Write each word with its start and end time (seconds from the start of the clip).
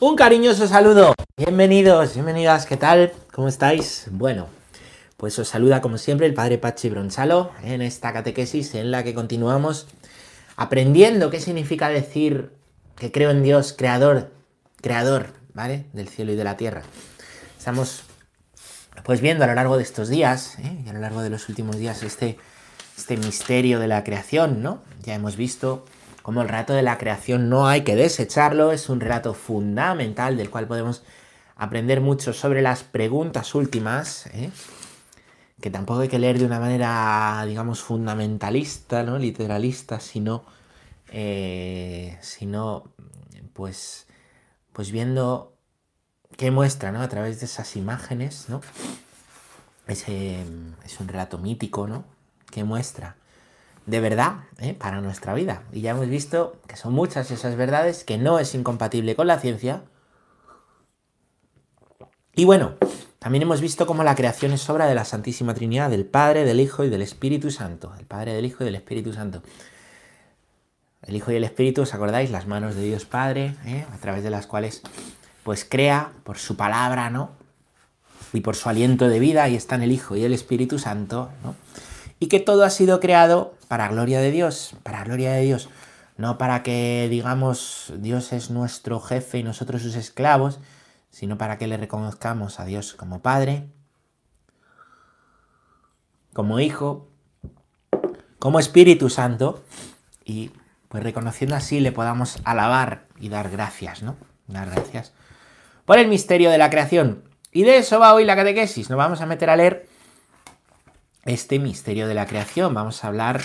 Un 0.00 0.14
cariñoso 0.14 0.68
saludo. 0.68 1.12
Bienvenidos, 1.36 2.14
bienvenidas, 2.14 2.66
¿qué 2.66 2.76
tal? 2.76 3.12
¿Cómo 3.32 3.48
estáis? 3.48 4.06
Bueno, 4.12 4.46
pues 5.16 5.36
os 5.40 5.48
saluda 5.48 5.80
como 5.80 5.98
siempre 5.98 6.28
el 6.28 6.34
Padre 6.34 6.56
Pachi 6.56 6.88
Bronchalo 6.88 7.50
en 7.64 7.82
esta 7.82 8.12
catequesis 8.12 8.76
en 8.76 8.92
la 8.92 9.02
que 9.02 9.12
continuamos 9.12 9.88
aprendiendo 10.54 11.30
qué 11.30 11.40
significa 11.40 11.88
decir 11.88 12.52
que 12.94 13.10
creo 13.10 13.30
en 13.30 13.42
Dios, 13.42 13.74
creador, 13.76 14.30
creador, 14.80 15.32
¿vale? 15.52 15.86
Del 15.92 16.08
cielo 16.08 16.30
y 16.30 16.36
de 16.36 16.44
la 16.44 16.56
tierra. 16.56 16.82
Estamos 17.58 18.04
pues 19.02 19.20
viendo 19.20 19.42
a 19.42 19.48
lo 19.48 19.54
largo 19.54 19.78
de 19.78 19.82
estos 19.82 20.08
días, 20.08 20.60
¿eh? 20.60 20.80
y 20.86 20.88
a 20.88 20.92
lo 20.92 21.00
largo 21.00 21.22
de 21.22 21.30
los 21.30 21.48
últimos 21.48 21.76
días, 21.76 22.04
este, 22.04 22.38
este 22.96 23.16
misterio 23.16 23.80
de 23.80 23.88
la 23.88 24.04
creación, 24.04 24.62
¿no? 24.62 24.80
Ya 25.02 25.16
hemos 25.16 25.34
visto 25.36 25.86
como 26.28 26.42
el 26.42 26.48
relato 26.50 26.74
de 26.74 26.82
la 26.82 26.98
creación 26.98 27.48
no 27.48 27.68
hay 27.68 27.84
que 27.84 27.96
desecharlo, 27.96 28.70
es 28.70 28.90
un 28.90 29.00
relato 29.00 29.32
fundamental 29.32 30.36
del 30.36 30.50
cual 30.50 30.66
podemos 30.66 31.02
aprender 31.56 32.02
mucho 32.02 32.34
sobre 32.34 32.60
las 32.60 32.82
preguntas 32.82 33.54
últimas, 33.54 34.26
¿eh? 34.34 34.50
que 35.58 35.70
tampoco 35.70 36.00
hay 36.00 36.08
que 36.08 36.18
leer 36.18 36.38
de 36.38 36.44
una 36.44 36.60
manera, 36.60 37.42
digamos, 37.46 37.80
fundamentalista, 37.80 39.04
¿no? 39.04 39.16
literalista, 39.16 40.00
sino, 40.00 40.44
eh, 41.12 42.18
sino 42.20 42.92
pues, 43.54 44.06
pues 44.74 44.90
viendo 44.92 45.56
qué 46.36 46.50
muestra 46.50 46.92
¿no? 46.92 47.00
a 47.00 47.08
través 47.08 47.40
de 47.40 47.46
esas 47.46 47.74
imágenes, 47.74 48.50
¿no? 48.50 48.60
Ese, 49.86 50.42
es 50.84 51.00
un 51.00 51.08
relato 51.08 51.38
mítico, 51.38 51.86
¿no? 51.86 52.04
¿Qué 52.50 52.64
muestra? 52.64 53.16
De 53.88 54.00
verdad 54.00 54.44
¿eh? 54.58 54.74
para 54.74 55.00
nuestra 55.00 55.34
vida. 55.34 55.62
Y 55.72 55.80
ya 55.80 55.92
hemos 55.92 56.08
visto 56.08 56.60
que 56.68 56.76
son 56.76 56.92
muchas 56.92 57.30
esas 57.30 57.56
verdades, 57.56 58.04
que 58.04 58.18
no 58.18 58.38
es 58.38 58.54
incompatible 58.54 59.16
con 59.16 59.26
la 59.26 59.40
ciencia. 59.40 59.82
Y 62.34 62.44
bueno, 62.44 62.74
también 63.18 63.42
hemos 63.42 63.62
visto 63.62 63.86
cómo 63.86 64.04
la 64.04 64.14
creación 64.14 64.52
es 64.52 64.68
obra 64.68 64.86
de 64.86 64.94
la 64.94 65.06
Santísima 65.06 65.54
Trinidad, 65.54 65.88
del 65.88 66.04
Padre, 66.04 66.44
del 66.44 66.60
Hijo 66.60 66.84
y 66.84 66.90
del 66.90 67.00
Espíritu 67.00 67.50
Santo. 67.50 67.94
El 67.98 68.04
Padre, 68.04 68.34
del 68.34 68.44
Hijo 68.44 68.62
y 68.62 68.66
del 68.66 68.74
Espíritu 68.74 69.14
Santo. 69.14 69.42
El 71.02 71.16
Hijo 71.16 71.32
y 71.32 71.36
el 71.36 71.44
Espíritu, 71.44 71.82
¿os 71.82 71.94
acordáis? 71.94 72.30
Las 72.30 72.46
manos 72.46 72.74
de 72.74 72.82
Dios 72.82 73.06
Padre, 73.06 73.56
¿eh? 73.64 73.86
a 73.90 73.96
través 73.96 74.22
de 74.22 74.30
las 74.30 74.46
cuales 74.46 74.82
pues 75.44 75.64
crea 75.64 76.12
por 76.24 76.36
su 76.36 76.56
palabra, 76.56 77.08
¿no? 77.08 77.30
Y 78.34 78.42
por 78.42 78.54
su 78.54 78.68
aliento 78.68 79.08
de 79.08 79.18
vida, 79.18 79.48
y 79.48 79.56
están 79.56 79.82
el 79.82 79.92
Hijo 79.92 80.14
y 80.14 80.24
el 80.24 80.34
Espíritu 80.34 80.78
Santo, 80.78 81.30
¿no? 81.42 81.54
Y 82.18 82.28
que 82.28 82.40
todo 82.40 82.64
ha 82.64 82.70
sido 82.70 83.00
creado 83.00 83.54
para 83.68 83.88
gloria 83.88 84.20
de 84.20 84.30
Dios, 84.30 84.74
para 84.82 85.04
gloria 85.04 85.32
de 85.32 85.42
Dios, 85.42 85.68
no 86.16 86.38
para 86.38 86.62
que 86.62 87.06
digamos 87.10 87.92
Dios 87.96 88.32
es 88.32 88.50
nuestro 88.50 89.00
jefe 89.00 89.38
y 89.38 89.42
nosotros 89.42 89.82
sus 89.82 89.94
esclavos, 89.94 90.58
sino 91.10 91.38
para 91.38 91.58
que 91.58 91.66
le 91.66 91.76
reconozcamos 91.76 92.60
a 92.60 92.64
Dios 92.64 92.94
como 92.94 93.22
Padre, 93.22 93.68
como 96.32 96.60
Hijo, 96.60 97.08
como 98.38 98.58
Espíritu 98.58 99.10
Santo 99.10 99.62
y 100.24 100.50
pues 100.88 101.02
reconociendo 101.02 101.54
así 101.54 101.80
le 101.80 101.92
podamos 101.92 102.38
alabar 102.44 103.06
y 103.20 103.28
dar 103.28 103.50
gracias, 103.50 104.02
¿no? 104.02 104.16
Dar 104.46 104.70
gracias 104.70 105.12
por 105.84 105.98
el 105.98 106.08
misterio 106.08 106.50
de 106.50 106.58
la 106.58 106.68
creación. 106.68 107.24
Y 107.50 107.62
de 107.62 107.78
eso 107.78 107.98
va 107.98 108.12
hoy 108.12 108.26
la 108.26 108.36
catequesis. 108.36 108.90
Nos 108.90 108.98
vamos 108.98 109.22
a 109.22 109.26
meter 109.26 109.48
a 109.48 109.56
leer 109.56 109.87
este 111.28 111.58
misterio 111.58 112.08
de 112.08 112.14
la 112.14 112.26
creación. 112.26 112.74
Vamos 112.74 113.04
a 113.04 113.08
hablar 113.08 113.42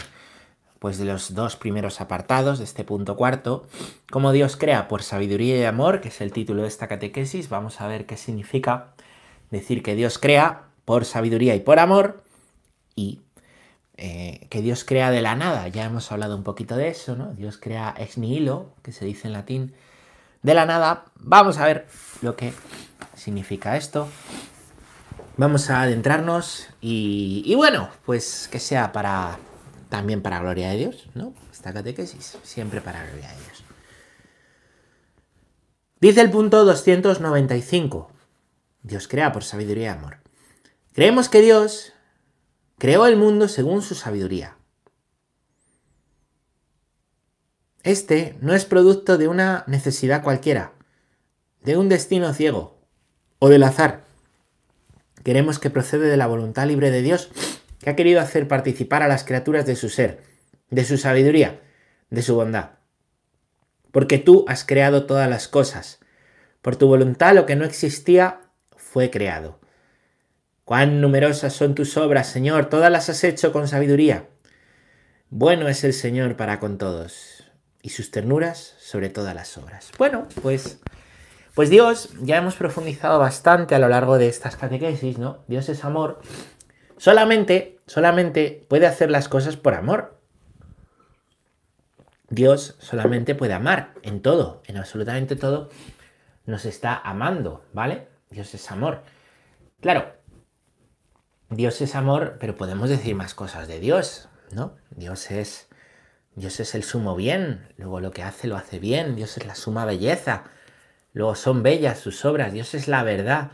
pues 0.80 0.98
de 0.98 1.06
los 1.06 1.34
dos 1.34 1.56
primeros 1.56 2.02
apartados 2.02 2.60
de 2.60 2.66
este 2.66 2.84
punto 2.84 3.16
cuarto, 3.16 3.66
cómo 4.12 4.34
Dios 4.34 4.58
crea 4.58 4.90
por 4.90 5.02
sabiduría 5.02 5.58
y 5.58 5.64
amor, 5.64 6.02
que 6.02 6.10
es 6.10 6.20
el 6.20 6.34
título 6.34 6.64
de 6.64 6.68
esta 6.68 6.88
catequesis. 6.88 7.48
Vamos 7.48 7.80
a 7.80 7.88
ver 7.88 8.06
qué 8.06 8.18
significa 8.18 8.94
decir 9.50 9.82
que 9.82 9.96
Dios 9.96 10.18
crea 10.18 10.64
por 10.84 11.06
sabiduría 11.06 11.56
y 11.56 11.62
por 11.62 11.80
amor 11.80 12.24
y 12.96 13.22
eh, 13.96 14.48
que 14.50 14.62
Dios 14.62 14.84
crea 14.84 15.12
de 15.12 15.22
la 15.22 15.36
nada. 15.36 15.68
Ya 15.68 15.86
hemos 15.86 16.12
hablado 16.12 16.36
un 16.36 16.44
poquito 16.44 16.76
de 16.76 16.90
eso, 16.90 17.16
¿no? 17.16 17.34
Dios 17.34 17.58
crea 17.58 17.94
ex 17.98 18.18
nihilo, 18.18 18.72
que 18.82 18.92
se 18.92 19.06
dice 19.06 19.28
en 19.28 19.34
latín, 19.34 19.74
de 20.42 20.54
la 20.54 20.66
nada. 20.66 21.06
Vamos 21.16 21.60
a 21.60 21.66
ver 21.66 21.88
lo 22.22 22.36
que 22.36 22.54
significa 23.16 23.78
esto. 23.78 24.10
Vamos 25.36 25.72
a 25.72 25.82
adentrarnos 25.82 26.68
y, 26.80 27.54
bueno, 27.56 27.90
pues 28.06 28.48
que 28.52 28.60
sea 28.60 28.92
para 28.92 29.40
también 29.90 30.22
para 30.22 30.40
gloria 30.40 30.70
de 30.70 30.78
Dios, 30.78 31.08
¿no? 31.16 31.34
Esta 31.52 31.74
catequesis, 31.74 32.38
siempre 32.44 32.82
para 32.82 33.04
gloria 33.06 33.30
de 33.30 33.36
Dios. 33.36 33.64
Dice 36.00 36.22
el 36.22 36.30
punto 36.30 36.66
295. 36.66 38.12
Dios 38.84 39.08
crea 39.08 39.32
por 39.32 39.44
sabiduría 39.44 39.86
y 39.86 39.88
amor. 39.88 40.18
Creemos 40.94 41.30
que 41.30 41.42
Dios 41.42 41.94
creó 42.78 43.08
el 43.08 43.18
mundo 43.18 43.48
según 43.48 43.82
su 43.82 43.96
sabiduría. 43.96 44.58
Este 47.82 48.38
no 48.42 48.54
es 48.54 48.66
producto 48.66 49.18
de 49.18 49.28
una 49.28 49.64
necesidad 49.68 50.24
cualquiera, 50.24 50.74
de 51.62 51.78
un 51.78 51.90
destino 51.90 52.34
ciego 52.34 52.78
o 53.40 53.50
del 53.50 53.64
azar. 53.64 54.04
Queremos 55.24 55.60
que 55.60 55.70
procede 55.70 56.10
de 56.10 56.18
la 56.18 56.28
voluntad 56.28 56.68
libre 56.68 56.92
de 56.92 57.02
Dios 57.02 57.30
que 57.80 57.90
ha 57.90 57.96
querido 57.96 58.22
hacer 58.22 58.48
participar 58.48 59.04
a 59.04 59.08
las 59.08 59.24
criaturas 59.24 59.66
de 59.66 59.76
su 59.76 59.90
ser, 59.90 60.22
de 60.70 60.86
su 60.86 60.98
sabiduría, 60.98 61.62
de 62.10 62.22
su 62.22 62.36
bondad. 62.36 62.72
Porque 63.92 64.18
tú 64.18 64.46
has 64.48 64.64
creado 64.64 65.06
todas 65.06 65.30
las 65.30 65.48
cosas. 65.48 66.00
Por 66.62 66.76
tu 66.76 66.88
voluntad 66.88 67.36
lo 67.36 67.46
que 67.46 67.56
no 67.56 67.66
existía 67.66 68.42
fue 68.76 69.10
creado. 69.10 69.60
Cuán 70.66 71.02
numerosas 71.02 71.54
son 71.54 71.76
tus 71.76 71.98
obras, 71.98 72.28
Señor, 72.28 72.70
todas 72.70 72.92
las 72.92 73.10
has 73.10 73.24
hecho 73.24 73.52
con 73.52 73.68
sabiduría. 73.68 74.30
Bueno 75.30 75.68
es 75.68 75.84
el 75.84 75.94
Señor 75.94 76.38
para 76.38 76.60
con 76.60 76.78
todos, 76.78 77.44
y 77.82 77.90
sus 77.90 78.12
ternuras 78.12 78.76
sobre 78.80 79.10
todas 79.10 79.36
las 79.36 79.58
obras. 79.58 79.92
Bueno, 79.98 80.28
pues, 80.42 80.80
pues 81.56 81.70
Dios, 81.70 82.10
ya 82.22 82.38
hemos 82.38 82.56
profundizado 82.56 83.20
bastante 83.20 83.76
a 83.76 83.80
lo 83.80 83.90
largo 83.90 84.18
de 84.18 84.28
estas 84.28 84.56
catequesis, 84.56 85.18
¿no? 85.18 85.44
Dios 85.48 85.70
es 85.70 85.84
amor, 85.86 86.20
Solamente, 87.04 87.82
solamente 87.86 88.66
puede 88.70 88.88
hacer 88.88 89.12
las 89.12 89.28
cosas 89.28 89.58
por 89.58 89.74
amor. 89.74 90.22
Dios 92.30 92.78
solamente 92.80 93.36
puede 93.36 93.52
amar 93.52 93.94
en 94.04 94.22
todo, 94.22 94.64
en 94.68 94.78
absolutamente 94.78 95.36
todo. 95.36 95.70
Nos 96.46 96.64
está 96.64 96.96
amando, 96.96 97.66
¿vale? 97.74 98.08
Dios 98.30 98.54
es 98.54 98.72
amor. 98.72 99.02
Claro, 99.82 100.14
Dios 101.50 101.82
es 101.82 101.94
amor, 101.96 102.38
pero 102.40 102.56
podemos 102.56 102.90
decir 102.90 103.16
más 103.16 103.34
cosas 103.34 103.68
de 103.68 103.82
Dios, 103.82 104.30
¿no? 104.52 104.78
Dios 104.92 105.30
es 105.30 105.68
Dios 106.36 106.62
es 106.62 106.74
el 106.74 106.84
sumo 106.84 107.18
bien, 107.18 107.68
luego 107.76 108.00
lo 108.00 108.12
que 108.12 108.24
hace 108.24 108.48
lo 108.48 108.56
hace 108.56 108.80
bien, 108.80 109.18
Dios 109.18 109.38
es 109.38 109.46
la 109.46 109.56
suma 109.56 109.84
belleza, 109.84 110.46
luego 111.14 111.36
son 111.36 111.64
bellas 111.64 112.00
sus 112.00 112.26
obras, 112.26 112.54
Dios 112.54 112.74
es 112.74 112.88
la 112.88 113.04
verdad, 113.04 113.52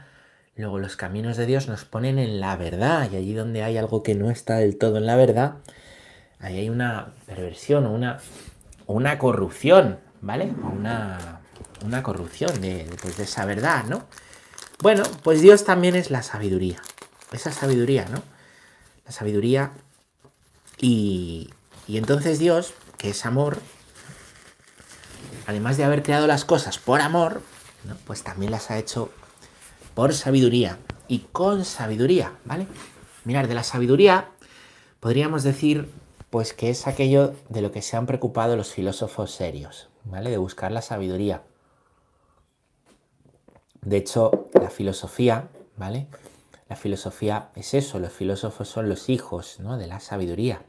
Luego 0.60 0.78
los 0.78 0.98
caminos 0.98 1.38
de 1.38 1.46
Dios 1.46 1.70
nos 1.70 1.86
ponen 1.86 2.20
en 2.20 2.42
la 2.42 2.58
verdad 2.58 3.10
y 3.10 3.16
allí 3.16 3.34
donde 3.34 3.64
hay 3.64 3.78
algo 3.78 4.04
que 4.04 4.14
no 4.14 4.30
está 4.30 4.56
del 4.58 4.78
todo 4.78 4.98
en 4.98 5.06
la 5.06 5.16
verdad, 5.16 5.54
ahí 6.38 6.58
hay 6.58 6.70
una 6.70 7.14
perversión 7.26 7.86
o 7.86 7.94
una, 7.94 8.20
una 8.86 9.18
corrupción, 9.18 10.02
¿vale? 10.20 10.52
Una, 10.78 11.40
una 11.86 12.04
corrupción 12.04 12.60
de, 12.60 12.86
pues, 13.02 13.16
de 13.16 13.24
esa 13.24 13.46
verdad, 13.46 13.86
¿no? 13.86 14.04
Bueno, 14.82 15.04
pues 15.24 15.40
Dios 15.40 15.64
también 15.64 15.96
es 15.96 16.12
la 16.12 16.24
sabiduría, 16.24 16.82
esa 17.32 17.54
sabiduría, 17.54 18.06
¿no? 18.12 18.22
La 19.06 19.14
sabiduría 19.14 19.72
y, 20.78 21.52
y 21.88 21.98
entonces 21.98 22.38
Dios, 22.38 22.74
que 22.98 23.12
es 23.12 23.26
amor, 23.26 23.60
además 25.48 25.78
de 25.78 25.86
haber 25.86 26.04
creado 26.04 26.28
las 26.28 26.44
cosas 26.44 26.80
por 26.80 27.00
amor, 27.00 27.42
pues 28.06 28.24
también 28.24 28.52
las 28.52 28.72
ha 28.72 28.78
hecho 28.78 29.10
por 29.94 30.14
sabiduría 30.14 30.78
y 31.08 31.20
con 31.32 31.66
sabiduría, 31.66 32.34
¿vale? 32.46 32.68
Mirar, 33.26 33.48
de 33.48 33.56
la 33.56 33.64
sabiduría 33.64 34.30
podríamos 35.00 35.44
decir 35.44 35.90
pues 36.30 36.54
que 36.54 36.70
es 36.70 36.88
aquello 36.88 37.34
de 37.50 37.62
lo 37.62 37.72
que 37.72 37.82
se 37.82 37.98
han 37.98 38.06
preocupado 38.06 38.56
los 38.56 38.72
filósofos 38.72 39.32
serios, 39.32 39.90
¿vale? 40.06 40.30
De 40.30 40.38
buscar 40.38 40.72
la 40.72 40.82
sabiduría. 40.82 41.44
De 43.82 43.98
hecho, 43.98 44.50
la 44.54 44.70
filosofía, 44.70 45.50
¿vale? 45.78 46.08
La 46.68 46.76
filosofía 46.76 47.50
es 47.56 47.74
eso, 47.74 47.98
los 48.00 48.14
filósofos 48.14 48.68
son 48.68 48.90
los 48.90 49.10
hijos, 49.10 49.60
¿no? 49.60 49.78
De 49.78 49.88
la 49.88 50.00
sabiduría, 50.00 50.62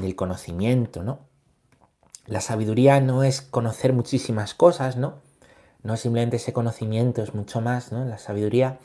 del 0.00 0.16
conocimiento, 0.16 1.04
¿no? 1.04 1.20
La 2.26 2.40
sabiduría 2.40 3.00
no 3.00 3.22
es 3.22 3.40
conocer 3.40 3.92
muchísimas 3.92 4.54
cosas, 4.54 4.96
¿no? 4.96 5.14
No 5.82 5.96
simplemente 5.96 6.36
ese 6.36 6.52
conocimiento, 6.52 7.22
es 7.22 7.34
mucho 7.34 7.60
más, 7.60 7.92
¿no? 7.92 8.04
La 8.04 8.18
sabiduría 8.18 8.78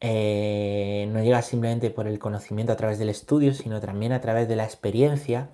eh, 0.00 1.08
no 1.12 1.22
llega 1.22 1.42
simplemente 1.42 1.90
por 1.90 2.08
el 2.08 2.18
conocimiento 2.18 2.72
a 2.72 2.76
través 2.76 2.98
del 2.98 3.08
estudio, 3.08 3.54
sino 3.54 3.80
también 3.80 4.12
a 4.12 4.20
través 4.20 4.48
de 4.48 4.56
la 4.56 4.64
experiencia 4.64 5.48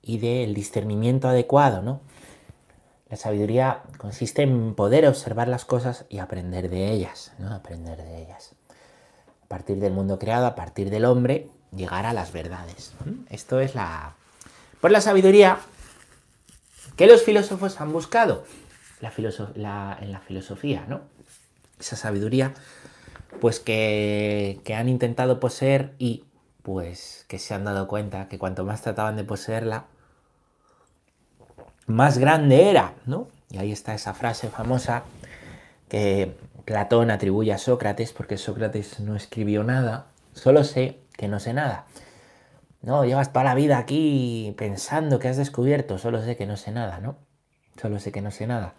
y 0.00 0.18
del 0.18 0.54
discernimiento 0.54 1.28
adecuado, 1.28 1.82
¿no? 1.82 2.00
La 3.08 3.16
sabiduría 3.16 3.82
consiste 3.98 4.42
en 4.42 4.74
poder 4.74 5.06
observar 5.06 5.48
las 5.48 5.64
cosas 5.64 6.06
y 6.08 6.18
aprender 6.18 6.70
de 6.70 6.92
ellas, 6.92 7.32
¿no? 7.38 7.52
Aprender 7.52 7.98
de 7.98 8.22
ellas. 8.22 8.54
A 9.44 9.48
partir 9.48 9.80
del 9.80 9.92
mundo 9.92 10.18
creado, 10.18 10.46
a 10.46 10.54
partir 10.54 10.88
del 10.88 11.04
hombre, 11.04 11.48
llegar 11.76 12.06
a 12.06 12.12
las 12.12 12.32
verdades. 12.32 12.92
Esto 13.28 13.60
es 13.60 13.74
la... 13.74 14.14
Por 14.80 14.90
la 14.90 15.00
sabiduría 15.00 15.58
que 16.96 17.06
los 17.06 17.22
filósofos 17.22 17.80
han 17.80 17.92
buscado 17.92 18.44
la 19.02 19.98
en 20.00 20.12
la 20.12 20.20
filosofía, 20.20 20.86
¿no? 20.88 21.02
Esa 21.78 21.96
sabiduría, 21.96 22.54
pues 23.40 23.60
que, 23.60 24.60
que 24.64 24.74
han 24.74 24.88
intentado 24.88 25.40
poseer 25.40 25.94
y 25.98 26.24
pues 26.62 27.24
que 27.28 27.38
se 27.38 27.54
han 27.54 27.64
dado 27.64 27.88
cuenta 27.88 28.28
que 28.28 28.38
cuanto 28.38 28.64
más 28.64 28.82
trataban 28.82 29.16
de 29.16 29.24
poseerla, 29.24 29.86
más 31.86 32.18
grande 32.18 32.70
era, 32.70 32.94
¿no? 33.06 33.28
Y 33.50 33.58
ahí 33.58 33.72
está 33.72 33.94
esa 33.94 34.14
frase 34.14 34.48
famosa 34.48 35.02
que 35.88 36.34
Platón 36.64 37.10
atribuye 37.10 37.52
a 37.52 37.58
Sócrates, 37.58 38.12
porque 38.12 38.38
Sócrates 38.38 39.00
no 39.00 39.16
escribió 39.16 39.64
nada, 39.64 40.06
solo 40.32 40.64
sé 40.64 41.00
que 41.16 41.28
no 41.28 41.40
sé 41.40 41.52
nada. 41.52 41.86
No, 42.80 43.04
llevas 43.04 43.32
toda 43.32 43.44
la 43.44 43.54
vida 43.54 43.78
aquí 43.78 44.54
pensando 44.56 45.18
que 45.18 45.28
has 45.28 45.36
descubierto, 45.36 45.98
solo 45.98 46.22
sé 46.22 46.36
que 46.36 46.46
no 46.46 46.56
sé 46.56 46.72
nada, 46.72 46.98
¿no? 46.98 47.16
Solo 47.80 47.98
sé 47.98 48.12
que 48.12 48.22
no 48.22 48.30
sé 48.30 48.46
nada. 48.46 48.74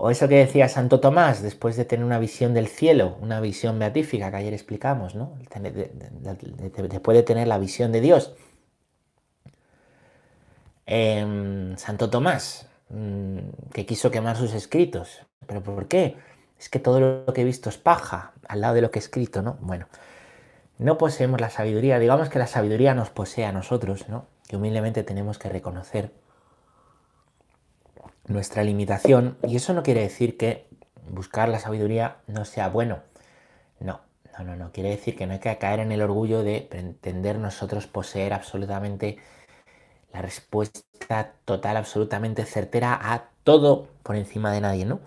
O 0.00 0.10
eso 0.10 0.28
que 0.28 0.36
decía 0.36 0.68
Santo 0.68 1.00
Tomás, 1.00 1.42
después 1.42 1.76
de 1.76 1.84
tener 1.84 2.06
una 2.06 2.20
visión 2.20 2.54
del 2.54 2.68
cielo, 2.68 3.16
una 3.20 3.40
visión 3.40 3.80
beatífica 3.80 4.30
que 4.30 4.36
ayer 4.36 4.54
explicamos, 4.54 5.16
¿no? 5.16 5.36
Después 6.88 7.16
de 7.16 7.22
tener 7.24 7.48
la 7.48 7.58
visión 7.58 7.90
de 7.90 8.00
Dios. 8.00 8.32
Em, 10.86 11.76
Santo 11.76 12.10
Tomás, 12.10 12.68
mm, 12.90 13.38
que 13.72 13.86
quiso 13.86 14.12
quemar 14.12 14.36
sus 14.36 14.54
escritos. 14.54 15.26
¿Pero 15.48 15.64
por 15.64 15.88
qué? 15.88 16.16
Es 16.60 16.68
que 16.68 16.78
todo 16.78 17.00
lo 17.00 17.34
que 17.34 17.40
he 17.40 17.44
visto 17.44 17.68
es 17.68 17.76
paja 17.76 18.34
al 18.46 18.60
lado 18.60 18.74
de 18.74 18.82
lo 18.82 18.92
que 18.92 19.00
he 19.00 19.02
escrito, 19.02 19.42
¿no? 19.42 19.58
Bueno, 19.60 19.88
no 20.78 20.96
poseemos 20.96 21.40
la 21.40 21.50
sabiduría, 21.50 21.98
digamos 21.98 22.28
que 22.28 22.38
la 22.38 22.46
sabiduría 22.46 22.94
nos 22.94 23.10
posee 23.10 23.46
a 23.46 23.52
nosotros, 23.52 24.08
¿no? 24.08 24.26
Que 24.46 24.56
humildemente 24.56 25.02
tenemos 25.02 25.38
que 25.38 25.48
reconocer 25.48 26.12
nuestra 28.28 28.62
limitación 28.62 29.36
y 29.42 29.56
eso 29.56 29.72
no 29.72 29.82
quiere 29.82 30.02
decir 30.02 30.36
que 30.36 30.68
buscar 31.10 31.48
la 31.48 31.58
sabiduría 31.58 32.18
no 32.26 32.44
sea 32.44 32.68
bueno. 32.68 33.00
No, 33.80 34.00
no, 34.38 34.44
no, 34.44 34.56
no. 34.56 34.72
Quiere 34.72 34.90
decir 34.90 35.16
que 35.16 35.26
no 35.26 35.32
hay 35.32 35.40
que 35.40 35.56
caer 35.58 35.80
en 35.80 35.92
el 35.92 36.02
orgullo 36.02 36.42
de 36.42 36.60
pretender 36.60 37.38
nosotros 37.38 37.86
poseer 37.86 38.32
absolutamente 38.32 39.18
la 40.12 40.22
respuesta 40.22 41.32
total, 41.44 41.76
absolutamente 41.76 42.44
certera 42.44 42.98
a 43.00 43.30
todo 43.44 43.88
por 44.02 44.16
encima 44.16 44.52
de 44.52 44.60
nadie, 44.60 44.84
¿no? 44.84 45.00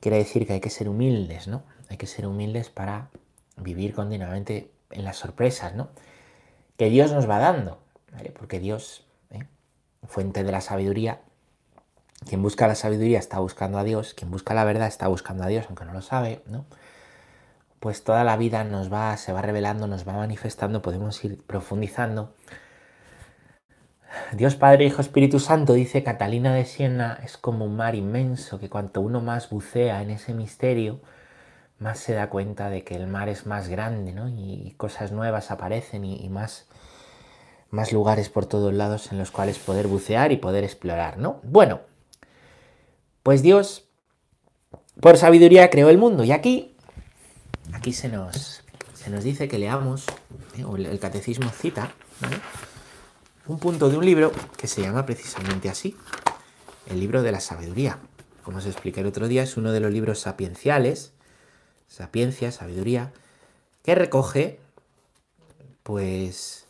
Quiere 0.00 0.18
decir 0.18 0.46
que 0.46 0.54
hay 0.54 0.60
que 0.60 0.70
ser 0.70 0.88
humildes, 0.88 1.48
¿no? 1.48 1.62
Hay 1.88 1.96
que 1.96 2.06
ser 2.06 2.26
humildes 2.26 2.70
para 2.70 3.10
vivir 3.56 3.94
continuamente 3.94 4.70
en 4.90 5.04
las 5.04 5.16
sorpresas, 5.16 5.74
¿no? 5.74 5.88
Que 6.76 6.90
Dios 6.90 7.12
nos 7.12 7.28
va 7.28 7.38
dando, 7.38 7.78
¿vale? 8.12 8.30
Porque 8.30 8.58
Dios, 8.58 9.06
¿eh? 9.30 9.46
fuente 10.06 10.44
de 10.44 10.52
la 10.52 10.60
sabiduría, 10.60 11.20
quien 12.28 12.42
busca 12.42 12.66
la 12.66 12.74
sabiduría 12.74 13.18
está 13.18 13.38
buscando 13.38 13.78
a 13.78 13.84
Dios, 13.84 14.14
quien 14.14 14.30
busca 14.30 14.54
la 14.54 14.64
verdad 14.64 14.88
está 14.88 15.08
buscando 15.08 15.44
a 15.44 15.48
Dios, 15.48 15.66
aunque 15.68 15.84
no 15.84 15.92
lo 15.92 16.02
sabe, 16.02 16.42
¿no? 16.46 16.64
Pues 17.80 18.04
toda 18.04 18.22
la 18.24 18.36
vida 18.36 18.62
nos 18.64 18.92
va, 18.92 19.16
se 19.16 19.32
va 19.32 19.42
revelando, 19.42 19.86
nos 19.86 20.06
va 20.06 20.12
manifestando, 20.12 20.82
podemos 20.82 21.24
ir 21.24 21.42
profundizando. 21.44 22.32
Dios 24.32 24.56
Padre, 24.56 24.84
Hijo, 24.84 25.00
Espíritu 25.00 25.40
Santo, 25.40 25.72
dice 25.72 26.02
Catalina 26.02 26.54
de 26.54 26.64
Siena, 26.64 27.18
es 27.24 27.36
como 27.36 27.64
un 27.64 27.76
mar 27.76 27.94
inmenso 27.94 28.58
que 28.60 28.68
cuanto 28.68 29.00
uno 29.00 29.20
más 29.20 29.50
bucea 29.50 30.02
en 30.02 30.10
ese 30.10 30.34
misterio, 30.34 31.00
más 31.78 31.98
se 31.98 32.14
da 32.14 32.30
cuenta 32.30 32.70
de 32.70 32.84
que 32.84 32.94
el 32.94 33.06
mar 33.06 33.28
es 33.28 33.46
más 33.46 33.68
grande, 33.68 34.12
¿no? 34.12 34.28
Y 34.28 34.74
cosas 34.76 35.12
nuevas 35.12 35.50
aparecen 35.50 36.04
y, 36.04 36.28
más, 36.28 36.68
más 37.70 37.92
lugares 37.92 38.28
por 38.28 38.46
todos 38.46 38.72
lados 38.72 39.10
en 39.12 39.18
los 39.18 39.30
cuales 39.30 39.58
poder 39.58 39.88
bucear 39.88 40.30
y 40.30 40.36
poder 40.36 40.64
explorar, 40.64 41.18
¿no? 41.18 41.40
Bueno, 41.42 41.80
pues 43.22 43.42
Dios, 43.42 43.88
por 45.00 45.16
sabiduría, 45.16 45.70
creó 45.70 45.88
el 45.88 45.98
mundo. 45.98 46.24
Y 46.24 46.32
aquí, 46.32 46.74
aquí 47.72 47.92
se 47.92 48.08
nos, 48.08 48.62
se 48.94 49.10
nos 49.10 49.24
dice 49.24 49.48
que 49.48 49.58
leamos, 49.58 50.06
¿eh? 50.56 50.64
el 50.76 50.98
catecismo 50.98 51.50
cita, 51.50 51.92
un 53.46 53.58
punto 53.58 53.90
de 53.90 53.96
un 53.96 54.06
libro 54.06 54.32
que 54.56 54.66
se 54.66 54.82
llama 54.82 55.04
precisamente 55.06 55.68
así, 55.68 55.96
el 56.90 57.00
libro 57.00 57.22
de 57.22 57.32
la 57.32 57.40
sabiduría. 57.40 57.98
Como 58.44 58.58
os 58.58 58.66
expliqué 58.66 59.00
el 59.00 59.06
otro 59.06 59.28
día, 59.28 59.42
es 59.42 59.56
uno 59.56 59.72
de 59.72 59.80
los 59.80 59.92
libros 59.92 60.20
sapienciales, 60.20 61.12
sapiencia, 61.88 62.50
sabiduría, 62.50 63.12
que 63.84 63.94
recoge, 63.94 64.58
pues, 65.82 66.66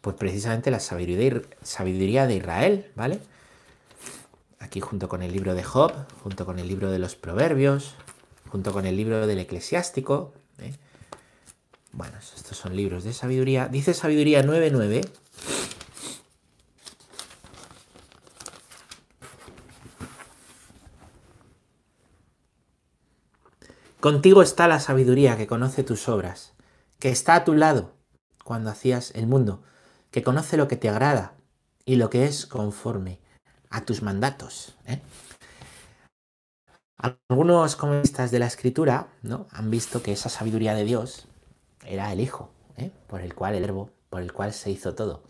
pues 0.00 0.16
precisamente 0.16 0.70
la 0.70 0.80
sabiduría, 0.80 1.42
sabiduría 1.62 2.26
de 2.26 2.36
Israel, 2.36 2.90
¿vale? 2.94 3.20
Aquí 4.74 4.80
junto 4.80 5.08
con 5.08 5.22
el 5.22 5.32
libro 5.32 5.54
de 5.54 5.62
Job, 5.62 5.92
junto 6.24 6.44
con 6.44 6.58
el 6.58 6.66
libro 6.66 6.90
de 6.90 6.98
los 6.98 7.14
Proverbios, 7.14 7.94
junto 8.48 8.72
con 8.72 8.86
el 8.86 8.96
libro 8.96 9.24
del 9.24 9.38
Eclesiástico. 9.38 10.32
¿eh? 10.58 10.74
Bueno, 11.92 12.18
estos 12.18 12.58
son 12.58 12.74
libros 12.74 13.04
de 13.04 13.12
sabiduría. 13.12 13.68
Dice 13.68 13.94
Sabiduría 13.94 14.42
9.9. 14.42 15.08
Contigo 24.00 24.42
está 24.42 24.66
la 24.66 24.80
sabiduría 24.80 25.36
que 25.36 25.46
conoce 25.46 25.84
tus 25.84 26.08
obras, 26.08 26.52
que 26.98 27.10
está 27.10 27.36
a 27.36 27.44
tu 27.44 27.54
lado 27.54 27.92
cuando 28.42 28.70
hacías 28.70 29.12
el 29.14 29.28
mundo, 29.28 29.62
que 30.10 30.24
conoce 30.24 30.56
lo 30.56 30.66
que 30.66 30.74
te 30.74 30.88
agrada 30.88 31.34
y 31.84 31.94
lo 31.94 32.10
que 32.10 32.24
es 32.24 32.46
conforme 32.46 33.22
a 33.74 33.84
tus 33.84 34.02
mandatos. 34.02 34.76
¿eh? 34.86 35.00
Algunos 36.96 37.74
comunistas 37.74 38.30
de 38.30 38.38
la 38.38 38.46
escritura 38.46 39.08
¿no? 39.22 39.48
han 39.50 39.68
visto 39.68 40.00
que 40.00 40.12
esa 40.12 40.28
sabiduría 40.28 40.74
de 40.74 40.84
Dios 40.84 41.26
era 41.84 42.12
el 42.12 42.20
Hijo, 42.20 42.50
¿eh? 42.76 42.92
por 43.08 43.20
el 43.20 43.34
cual 43.34 43.54
el 43.54 43.62
verbo, 43.62 43.90
por 44.10 44.22
el 44.22 44.32
cual 44.32 44.52
se 44.52 44.70
hizo 44.70 44.94
todo. 44.94 45.24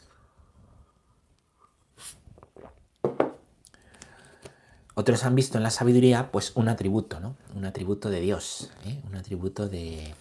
Otros 4.94 5.25
han 5.25 5.35
visto 5.35 5.56
en 5.56 5.64
la 5.64 5.70
sabiduría 5.70 6.31
pues 6.31 6.52
un 6.55 6.69
atributo, 6.69 7.19
¿no? 7.19 7.35
Un 7.56 7.64
atributo 7.64 8.10
de 8.10 8.20
Dios, 8.20 8.70
¿eh? 8.84 9.03
un 9.08 9.17
atributo 9.17 9.69
de 9.69 10.15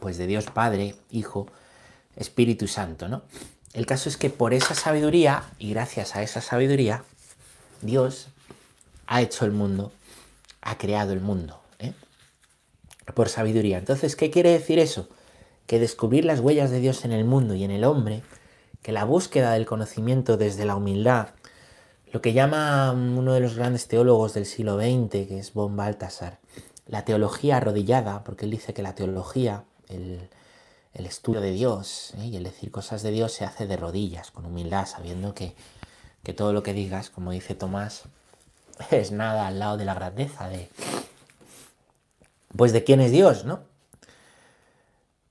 pues 0.00 0.16
de 0.18 0.26
Dios 0.26 0.46
Padre, 0.46 0.96
Hijo, 1.10 1.46
Espíritu 2.16 2.66
Santo, 2.66 3.08
¿no? 3.08 3.22
El 3.72 3.86
caso 3.86 4.08
es 4.08 4.16
que 4.16 4.28
por 4.28 4.52
esa 4.52 4.74
sabiduría 4.74 5.44
y 5.58 5.70
gracias 5.70 6.14
a 6.14 6.22
esa 6.22 6.40
sabiduría, 6.40 7.04
Dios 7.80 8.28
ha 9.06 9.22
hecho 9.22 9.46
el 9.46 9.52
mundo, 9.52 9.92
ha 10.60 10.76
creado 10.76 11.12
el 11.12 11.20
mundo, 11.20 11.60
¿eh? 11.78 11.94
por 13.14 13.28
sabiduría. 13.28 13.78
Entonces, 13.78 14.14
¿qué 14.14 14.30
quiere 14.30 14.50
decir 14.50 14.78
eso? 14.78 15.08
Que 15.66 15.78
descubrir 15.78 16.24
las 16.26 16.40
huellas 16.40 16.70
de 16.70 16.80
Dios 16.80 17.04
en 17.06 17.12
el 17.12 17.24
mundo 17.24 17.54
y 17.54 17.64
en 17.64 17.70
el 17.70 17.84
hombre, 17.84 18.22
que 18.82 18.92
la 18.92 19.04
búsqueda 19.04 19.52
del 19.52 19.64
conocimiento 19.64 20.36
desde 20.36 20.66
la 20.66 20.76
humildad, 20.76 21.28
lo 22.12 22.20
que 22.20 22.34
llama 22.34 22.92
uno 22.92 23.32
de 23.32 23.40
los 23.40 23.54
grandes 23.54 23.88
teólogos 23.88 24.34
del 24.34 24.44
siglo 24.44 24.76
XX, 24.76 25.26
que 25.26 25.38
es 25.38 25.54
Von 25.54 25.76
Baltasar, 25.76 26.40
la 26.86 27.06
teología 27.06 27.56
arrodillada, 27.56 28.22
porque 28.22 28.44
él 28.44 28.50
dice 28.50 28.74
que 28.74 28.82
la 28.82 28.94
teología, 28.94 29.64
el, 29.88 30.28
el 30.94 31.06
estudio 31.06 31.40
de 31.40 31.52
Dios 31.52 32.12
¿eh? 32.18 32.26
y 32.26 32.36
el 32.36 32.44
decir 32.44 32.70
cosas 32.70 33.02
de 33.02 33.10
Dios 33.10 33.32
se 33.32 33.44
hace 33.44 33.66
de 33.66 33.76
rodillas, 33.76 34.30
con 34.30 34.44
humildad, 34.44 34.86
sabiendo 34.86 35.34
que, 35.34 35.54
que, 36.22 36.34
todo 36.34 36.52
lo 36.52 36.62
que 36.62 36.74
digas, 36.74 37.10
como 37.10 37.30
dice 37.30 37.54
Tomás, 37.54 38.04
es 38.90 39.12
nada 39.12 39.46
al 39.46 39.58
lado 39.58 39.76
de 39.76 39.84
la 39.84 39.94
grandeza 39.94 40.48
de... 40.48 40.68
Pues 42.56 42.72
de 42.72 42.84
quién 42.84 43.00
es 43.00 43.10
Dios, 43.10 43.46
¿no? 43.46 43.60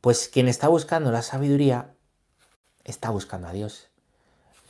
Pues 0.01 0.27
quien 0.27 0.47
está 0.47 0.67
buscando 0.67 1.11
la 1.11 1.21
sabiduría 1.21 1.93
está 2.83 3.11
buscando 3.11 3.47
a 3.47 3.53
Dios. 3.53 3.89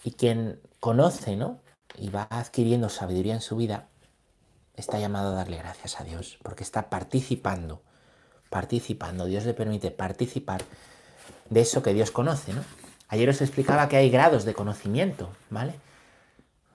Y 0.04 0.12
quien 0.12 0.60
conoce, 0.82 1.38
¿no? 1.38 1.60
Y 1.98 2.10
va 2.10 2.28
adquiriendo 2.30 2.90
sabiduría 2.90 3.34
en 3.34 3.42
su 3.42 3.56
vida, 3.56 3.88
está 4.76 5.00
llamado 5.00 5.32
a 5.32 5.36
darle 5.36 5.58
gracias 5.58 6.02
a 6.02 6.04
Dios, 6.04 6.40
porque 6.44 6.64
está 6.64 6.90
participando 6.90 7.82
participando, 8.52 9.26
Dios 9.26 9.46
le 9.46 9.54
permite 9.54 9.90
participar 9.92 10.62
de 11.50 11.62
eso 11.62 11.82
que 11.82 11.94
Dios 11.94 12.12
conoce, 12.12 12.54
¿no? 12.54 12.62
Ayer 13.08 13.30
os 13.30 13.42
explicaba 13.42 13.88
que 13.88 13.96
hay 13.96 14.10
grados 14.10 14.46
de 14.46 14.54
conocimiento, 14.54 15.30
¿vale? 15.50 15.74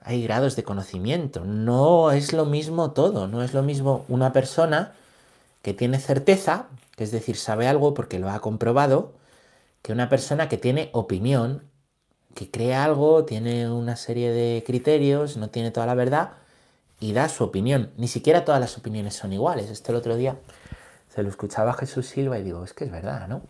Hay 0.01 0.23
grados 0.23 0.55
de 0.55 0.63
conocimiento. 0.63 1.45
No 1.45 2.11
es 2.11 2.33
lo 2.33 2.45
mismo 2.45 2.91
todo, 2.91 3.27
no 3.27 3.43
es 3.43 3.53
lo 3.53 3.61
mismo 3.61 4.05
una 4.07 4.33
persona 4.33 4.93
que 5.61 5.73
tiene 5.73 5.99
certeza, 5.99 6.65
que 6.95 7.03
es 7.03 7.11
decir, 7.11 7.37
sabe 7.37 7.67
algo 7.67 7.93
porque 7.93 8.19
lo 8.19 8.29
ha 8.29 8.39
comprobado, 8.39 9.13
que 9.83 9.93
una 9.93 10.09
persona 10.09 10.49
que 10.49 10.57
tiene 10.57 10.89
opinión, 10.93 11.63
que 12.33 12.49
cree 12.49 12.73
algo, 12.73 13.23
tiene 13.23 13.69
una 13.69 13.95
serie 13.95 14.31
de 14.31 14.63
criterios, 14.65 15.37
no 15.37 15.49
tiene 15.49 15.71
toda 15.71 15.85
la 15.85 15.95
verdad, 15.95 16.31
y 16.99 17.13
da 17.13 17.29
su 17.29 17.43
opinión. 17.43 17.91
Ni 17.97 18.07
siquiera 18.07 18.45
todas 18.45 18.61
las 18.61 18.77
opiniones 18.77 19.15
son 19.15 19.31
iguales. 19.31 19.69
Esto 19.69 19.91
el 19.91 19.97
otro 19.97 20.15
día 20.15 20.37
se 21.17 21.23
lo 21.23 21.29
escuchaba 21.29 21.73
Jesús 21.73 22.05
Silva 22.05 22.37
y 22.37 22.43
digo, 22.43 22.63
es 22.63 22.73
que 22.73 22.83
es 22.83 22.91
verdad, 22.91 23.27
¿no? 23.27 23.41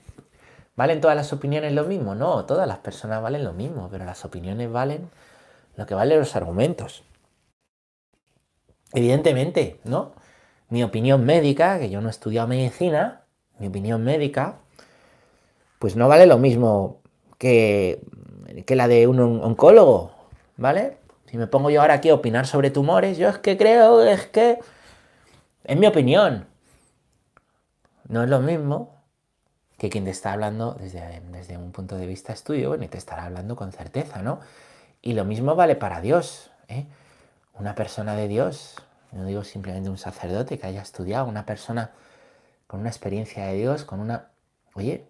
¿Valen 0.78 1.02
todas 1.02 1.18
las 1.18 1.34
opiniones 1.34 1.74
lo 1.74 1.84
mismo? 1.84 2.16
No, 2.16 2.46
todas 2.46 2.66
las 2.66 2.78
personas 2.78 3.22
valen 3.22 3.44
lo 3.44 3.52
mismo, 3.52 3.90
pero 3.92 4.06
las 4.06 4.24
opiniones 4.24 4.72
valen 4.72 5.10
lo 5.76 5.86
que 5.86 5.94
valen 5.94 6.18
los 6.18 6.34
argumentos. 6.38 7.04
Evidentemente, 8.94 9.82
¿no? 9.84 10.14
Mi 10.70 10.82
opinión 10.82 11.26
médica, 11.26 11.78
que 11.78 11.90
yo 11.90 12.00
no 12.00 12.08
he 12.08 12.12
estudiado 12.12 12.48
medicina, 12.48 13.24
mi 13.60 13.68
opinión 13.68 14.02
médica, 14.02 14.60
pues 15.78 15.98
no 15.98 16.08
vale 16.08 16.26
lo 16.26 16.38
mismo 16.38 17.02
que, 17.38 18.00
que 18.66 18.78
la 18.78 18.88
de 18.88 19.08
un 19.08 19.20
oncólogo, 19.20 20.14
¿vale? 20.56 21.00
Si 21.30 21.38
me 21.38 21.48
pongo 21.48 21.70
yo 21.70 21.82
ahora 21.82 21.96
aquí 21.96 22.08
a 22.08 22.14
opinar 22.14 22.48
sobre 22.48 22.72
tumores, 22.72 23.18
yo 23.18 23.28
es 23.28 23.40
que 23.40 23.58
creo, 23.58 24.06
es 24.06 24.26
que... 24.28 24.58
Es 25.66 25.76
mi 25.76 25.86
opinión. 25.86 26.48
No 28.08 28.24
es 28.24 28.30
lo 28.30 28.40
mismo 28.40 28.96
que 29.78 29.90
quien 29.90 30.06
te 30.06 30.12
está 30.12 30.34
hablando 30.34 30.74
desde, 30.74 31.22
desde 31.32 31.58
un 31.58 31.72
punto 31.72 31.98
de 31.98 32.08
vista 32.08 32.34
estudio, 32.34 32.70
bueno, 32.70 32.84
y 32.84 32.88
te 32.88 32.98
estará 32.98 33.26
hablando 33.26 33.56
con 33.56 33.72
certeza, 33.72 34.22
¿no? 34.22 34.40
Y 35.02 35.14
lo 35.14 35.26
mismo 35.26 35.56
vale 35.56 35.76
para 35.76 36.02
Dios. 36.02 36.52
¿eh? 36.68 36.86
Una 37.54 37.76
persona 37.76 38.16
de 38.16 38.28
Dios, 38.28 38.76
no 39.12 39.26
digo 39.26 39.44
simplemente 39.44 39.90
un 39.90 39.98
sacerdote 39.98 40.58
que 40.58 40.68
haya 40.68 40.82
estudiado, 40.82 41.26
una 41.28 41.46
persona 41.46 41.92
con 42.66 42.80
una 42.80 42.90
experiencia 42.90 43.46
de 43.46 43.54
Dios, 43.56 43.84
con 43.84 44.00
una... 44.00 44.30
Oye, 44.74 45.08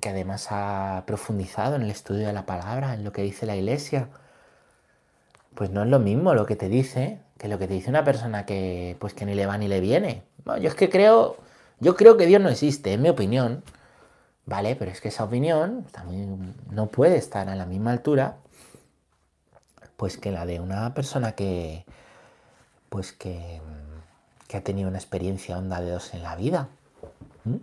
que 0.00 0.08
además 0.08 0.48
ha 0.50 1.04
profundizado 1.06 1.76
en 1.76 1.82
el 1.82 1.90
estudio 1.90 2.26
de 2.26 2.32
la 2.32 2.46
palabra, 2.46 2.94
en 2.94 3.04
lo 3.04 3.12
que 3.12 3.22
dice 3.22 3.46
la 3.46 3.56
iglesia, 3.56 4.08
pues 5.54 5.70
no 5.70 5.82
es 5.82 5.88
lo 5.88 5.98
mismo 5.98 6.34
lo 6.34 6.46
que 6.46 6.56
te 6.56 6.68
dice 6.68 7.20
que 7.38 7.48
lo 7.48 7.58
que 7.58 7.66
te 7.66 7.74
dice 7.74 7.90
una 7.90 8.04
persona 8.04 8.46
que 8.46 8.96
pues 8.98 9.14
que 9.14 9.26
ni 9.26 9.34
le 9.34 9.46
va 9.46 9.58
ni 9.58 9.68
le 9.68 9.80
viene. 9.80 10.22
yo 10.44 10.68
es 10.68 10.74
que 10.74 10.88
creo, 10.88 11.36
yo 11.80 11.96
creo 11.96 12.16
que 12.16 12.26
Dios 12.26 12.40
no 12.40 12.48
existe, 12.48 12.92
en 12.92 13.02
mi 13.02 13.08
opinión, 13.08 13.62
¿vale? 14.44 14.76
Pero 14.76 14.90
es 14.90 15.00
que 15.00 15.08
esa 15.08 15.24
opinión 15.24 15.86
no 16.70 16.86
puede 16.86 17.16
estar 17.16 17.48
a 17.48 17.56
la 17.56 17.66
misma 17.66 17.92
altura 17.92 18.36
pues 19.96 20.18
que 20.18 20.30
la 20.30 20.46
de 20.46 20.60
una 20.60 20.92
persona 20.94 21.32
que 21.32 21.84
pues 22.88 23.12
que, 23.12 23.60
que 24.46 24.56
ha 24.56 24.62
tenido 24.62 24.88
una 24.88 24.98
experiencia 24.98 25.58
honda 25.58 25.80
de 25.80 25.90
dos 25.90 26.14
en 26.14 26.22
la 26.22 26.36
vida. 26.36 26.68
¿Mm? 27.44 27.56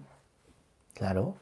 Claro. 0.94 1.36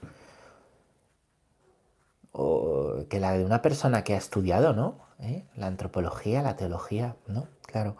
O 2.31 3.05
que 3.09 3.19
la 3.19 3.33
de 3.33 3.43
una 3.43 3.61
persona 3.61 4.03
que 4.03 4.13
ha 4.13 4.17
estudiado, 4.17 4.73
¿no? 4.73 4.95
¿Eh? 5.19 5.43
La 5.55 5.67
antropología, 5.67 6.41
la 6.41 6.55
teología, 6.55 7.15
¿no? 7.27 7.47
Claro. 7.63 7.97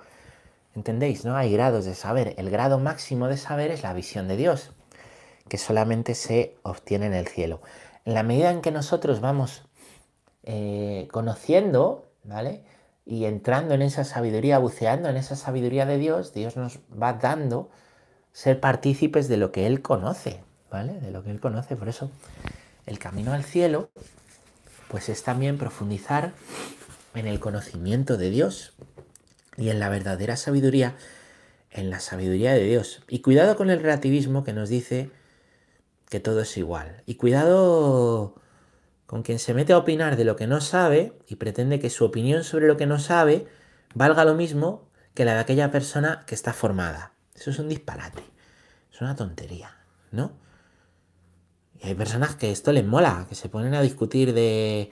¿Entendéis? 0.75 1.25
¿No? 1.25 1.35
Hay 1.35 1.51
grados 1.51 1.85
de 1.85 1.95
saber. 1.95 2.33
El 2.37 2.49
grado 2.49 2.79
máximo 2.79 3.27
de 3.27 3.37
saber 3.37 3.71
es 3.71 3.83
la 3.83 3.93
visión 3.93 4.27
de 4.27 4.37
Dios, 4.37 4.71
que 5.49 5.57
solamente 5.57 6.15
se 6.15 6.55
obtiene 6.63 7.07
en 7.07 7.13
el 7.13 7.27
cielo. 7.27 7.61
En 8.05 8.13
la 8.13 8.23
medida 8.23 8.51
en 8.51 8.61
que 8.61 8.71
nosotros 8.71 9.19
vamos 9.19 9.63
eh, 10.43 11.07
conociendo, 11.11 12.05
¿vale? 12.23 12.63
Y 13.05 13.25
entrando 13.25 13.73
en 13.73 13.81
esa 13.81 14.05
sabiduría, 14.05 14.59
buceando 14.59 15.09
en 15.09 15.17
esa 15.17 15.35
sabiduría 15.35 15.85
de 15.85 15.97
Dios, 15.97 16.33
Dios 16.33 16.55
nos 16.55 16.79
va 16.91 17.13
dando 17.13 17.69
ser 18.31 18.59
partícipes 18.59 19.27
de 19.27 19.37
lo 19.37 19.51
que 19.51 19.67
Él 19.67 19.81
conoce, 19.81 20.41
¿vale? 20.71 20.99
De 21.01 21.11
lo 21.11 21.23
que 21.23 21.31
Él 21.31 21.41
conoce. 21.41 21.75
Por 21.75 21.89
eso, 21.89 22.09
el 22.85 22.97
camino 22.97 23.33
al 23.33 23.43
cielo, 23.43 23.89
pues 24.87 25.09
es 25.09 25.23
también 25.23 25.57
profundizar 25.57 26.31
en 27.13 27.27
el 27.27 27.41
conocimiento 27.41 28.15
de 28.15 28.29
Dios 28.29 28.73
y 29.57 29.69
en 29.69 29.79
la 29.79 29.89
verdadera 29.89 30.37
sabiduría, 30.37 30.95
en 31.69 31.89
la 31.89 31.99
sabiduría 31.99 32.53
de 32.53 32.63
Dios. 32.63 33.01
Y 33.07 33.19
cuidado 33.19 33.55
con 33.55 33.69
el 33.69 33.81
relativismo 33.81 34.43
que 34.43 34.53
nos 34.53 34.69
dice 34.69 35.09
que 36.09 36.19
todo 36.19 36.41
es 36.41 36.57
igual. 36.57 37.03
Y 37.05 37.15
cuidado 37.15 38.35
con 39.05 39.23
quien 39.23 39.39
se 39.39 39.53
mete 39.53 39.73
a 39.73 39.77
opinar 39.77 40.15
de 40.15 40.25
lo 40.25 40.35
que 40.35 40.47
no 40.47 40.61
sabe 40.61 41.13
y 41.27 41.35
pretende 41.35 41.79
que 41.79 41.89
su 41.89 42.05
opinión 42.05 42.43
sobre 42.43 42.67
lo 42.67 42.77
que 42.77 42.85
no 42.85 42.99
sabe 42.99 43.47
valga 43.93 44.25
lo 44.25 44.35
mismo 44.35 44.87
que 45.13 45.25
la 45.25 45.33
de 45.33 45.39
aquella 45.39 45.71
persona 45.71 46.23
que 46.25 46.35
está 46.35 46.53
formada. 46.53 47.13
Eso 47.35 47.49
es 47.49 47.59
un 47.59 47.67
disparate, 47.67 48.23
es 48.93 49.01
una 49.01 49.15
tontería, 49.15 49.75
¿no? 50.11 50.33
Y 51.81 51.87
hay 51.87 51.95
personas 51.95 52.35
que 52.35 52.51
esto 52.51 52.71
les 52.71 52.85
mola, 52.85 53.25
que 53.27 53.35
se 53.35 53.49
ponen 53.49 53.73
a 53.73 53.81
discutir 53.81 54.33
de, 54.33 54.89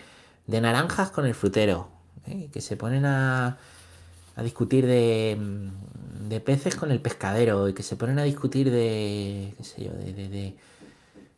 naranjas 0.48 1.12
con 1.12 1.26
el 1.26 1.36
frutero, 1.36 1.92
¿eh? 2.26 2.50
que 2.52 2.62
se 2.62 2.76
ponen 2.76 3.06
a, 3.06 3.58
discutir 4.44 4.86
de, 4.86 5.38
de, 6.28 6.40
peces 6.40 6.76
con 6.76 6.92
el 6.92 7.02
pescadero 7.02 7.70
y 7.70 7.74
que 7.74 7.84
se 7.84 7.96
ponen 7.96 8.20
a 8.20 8.24
discutir 8.24 8.72
de, 8.72 9.54
qué 9.58 9.64
sé 9.64 9.84
yo, 9.84 9.92
de, 9.92 10.56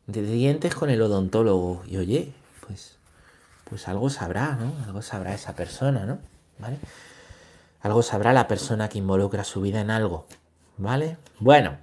de 0.07 0.21
dientes 0.21 0.75
con 0.75 0.89
el 0.89 1.01
odontólogo. 1.01 1.83
Y 1.87 1.97
oye, 1.97 2.33
pues, 2.65 2.97
pues 3.69 3.87
algo 3.87 4.09
sabrá, 4.09 4.55
¿no? 4.55 4.73
Algo 4.85 5.01
sabrá 5.01 5.33
esa 5.33 5.55
persona, 5.55 6.05
¿no? 6.05 6.19
¿Vale? 6.59 6.77
Algo 7.81 8.03
sabrá 8.03 8.33
la 8.33 8.47
persona 8.47 8.89
que 8.89 8.99
involucra 8.99 9.43
su 9.43 9.61
vida 9.61 9.81
en 9.81 9.89
algo, 9.89 10.27
¿vale? 10.77 11.17
Bueno, 11.39 11.77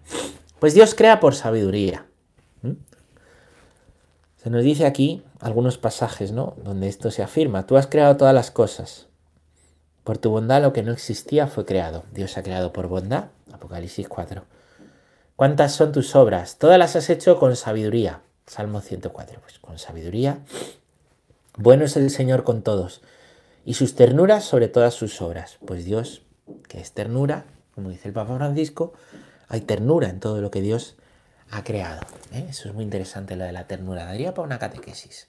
pues 0.61 0.75
Dios 0.75 0.95
crea 0.95 1.19
por 1.19 1.35
sabiduría. 1.35 2.07
Se 4.37 4.51
nos 4.51 4.63
dice 4.63 4.87
aquí 4.87 5.25
algunos 5.41 5.79
pasajes, 5.79 6.31
¿no? 6.31 6.55
Donde 6.63 6.89
esto 6.89 7.11
se 7.11 7.25
afirma. 7.25 7.67
Tú 7.67 7.77
has 7.77 7.89
creado 7.89 8.17
todas 8.17 8.35
las 8.35 8.53
cosas. 8.53 9.08
Por 10.09 10.17
tu 10.17 10.31
bondad 10.31 10.63
lo 10.63 10.73
que 10.73 10.83
no 10.83 10.91
existía 10.91 11.49
fue 11.49 11.67
creado. 11.67 12.03
Dios 12.15 12.39
ha 12.39 12.43
creado 12.43 12.73
por 12.73 12.87
bondad. 12.89 13.27
Apocalipsis 13.53 14.09
4. 14.09 14.43
¿Cuántas 15.37 15.73
son 15.73 15.93
tus 15.93 16.17
obras? 16.17 16.57
Todas 16.57 16.79
las 16.79 16.97
has 16.97 17.11
hecho 17.11 17.39
con 17.39 17.55
sabiduría. 17.57 18.23
Salmo 18.47 18.81
104. 18.81 19.39
Pues 19.43 19.59
con 19.59 19.79
sabiduría. 19.79 20.39
Bueno 21.59 21.85
es 21.85 21.95
el 21.99 22.09
Señor 22.09 22.43
con 22.43 22.63
todos. 22.63 23.03
Y 23.67 23.75
sus 23.75 23.97
ternuras 23.97 24.45
sobre 24.45 24.69
todas 24.69 24.95
sus 24.95 25.21
obras. 25.21 25.59
Pues 25.67 25.85
Dios, 25.85 26.23
que 26.69 26.81
es 26.81 26.93
ternura, 26.93 27.45
como 27.75 27.91
dice 27.91 28.09
el 28.09 28.15
Papa 28.15 28.35
Francisco, 28.35 28.95
hay 29.47 29.61
ternura 29.61 30.09
en 30.09 30.21
todo 30.21 30.41
lo 30.41 30.51
que 30.51 30.63
Dios 30.63 30.97
ha 31.51 31.65
creado. 31.65 32.01
¿eh? 32.33 32.47
Eso 32.49 32.71
es 32.71 32.75
muy 32.75 32.85
interesante 32.85 33.37
lo 33.37 33.45
de 33.45 33.53
la 33.53 33.67
ternura. 33.67 34.07
Daría 34.07 34.33
para 34.33 34.47
una 34.47 34.59
catequesis. 34.59 35.28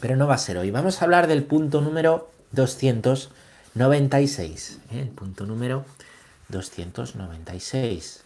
Pero 0.00 0.16
no 0.16 0.26
va 0.26 0.34
a 0.34 0.38
ser 0.38 0.58
hoy. 0.58 0.70
Vamos 0.70 1.00
a 1.00 1.04
hablar 1.04 1.26
del 1.26 1.44
punto 1.44 1.80
número 1.80 2.30
296. 2.52 4.78
¿eh? 4.92 5.00
El 5.00 5.08
punto 5.08 5.46
número 5.46 5.86
296. 6.48 8.24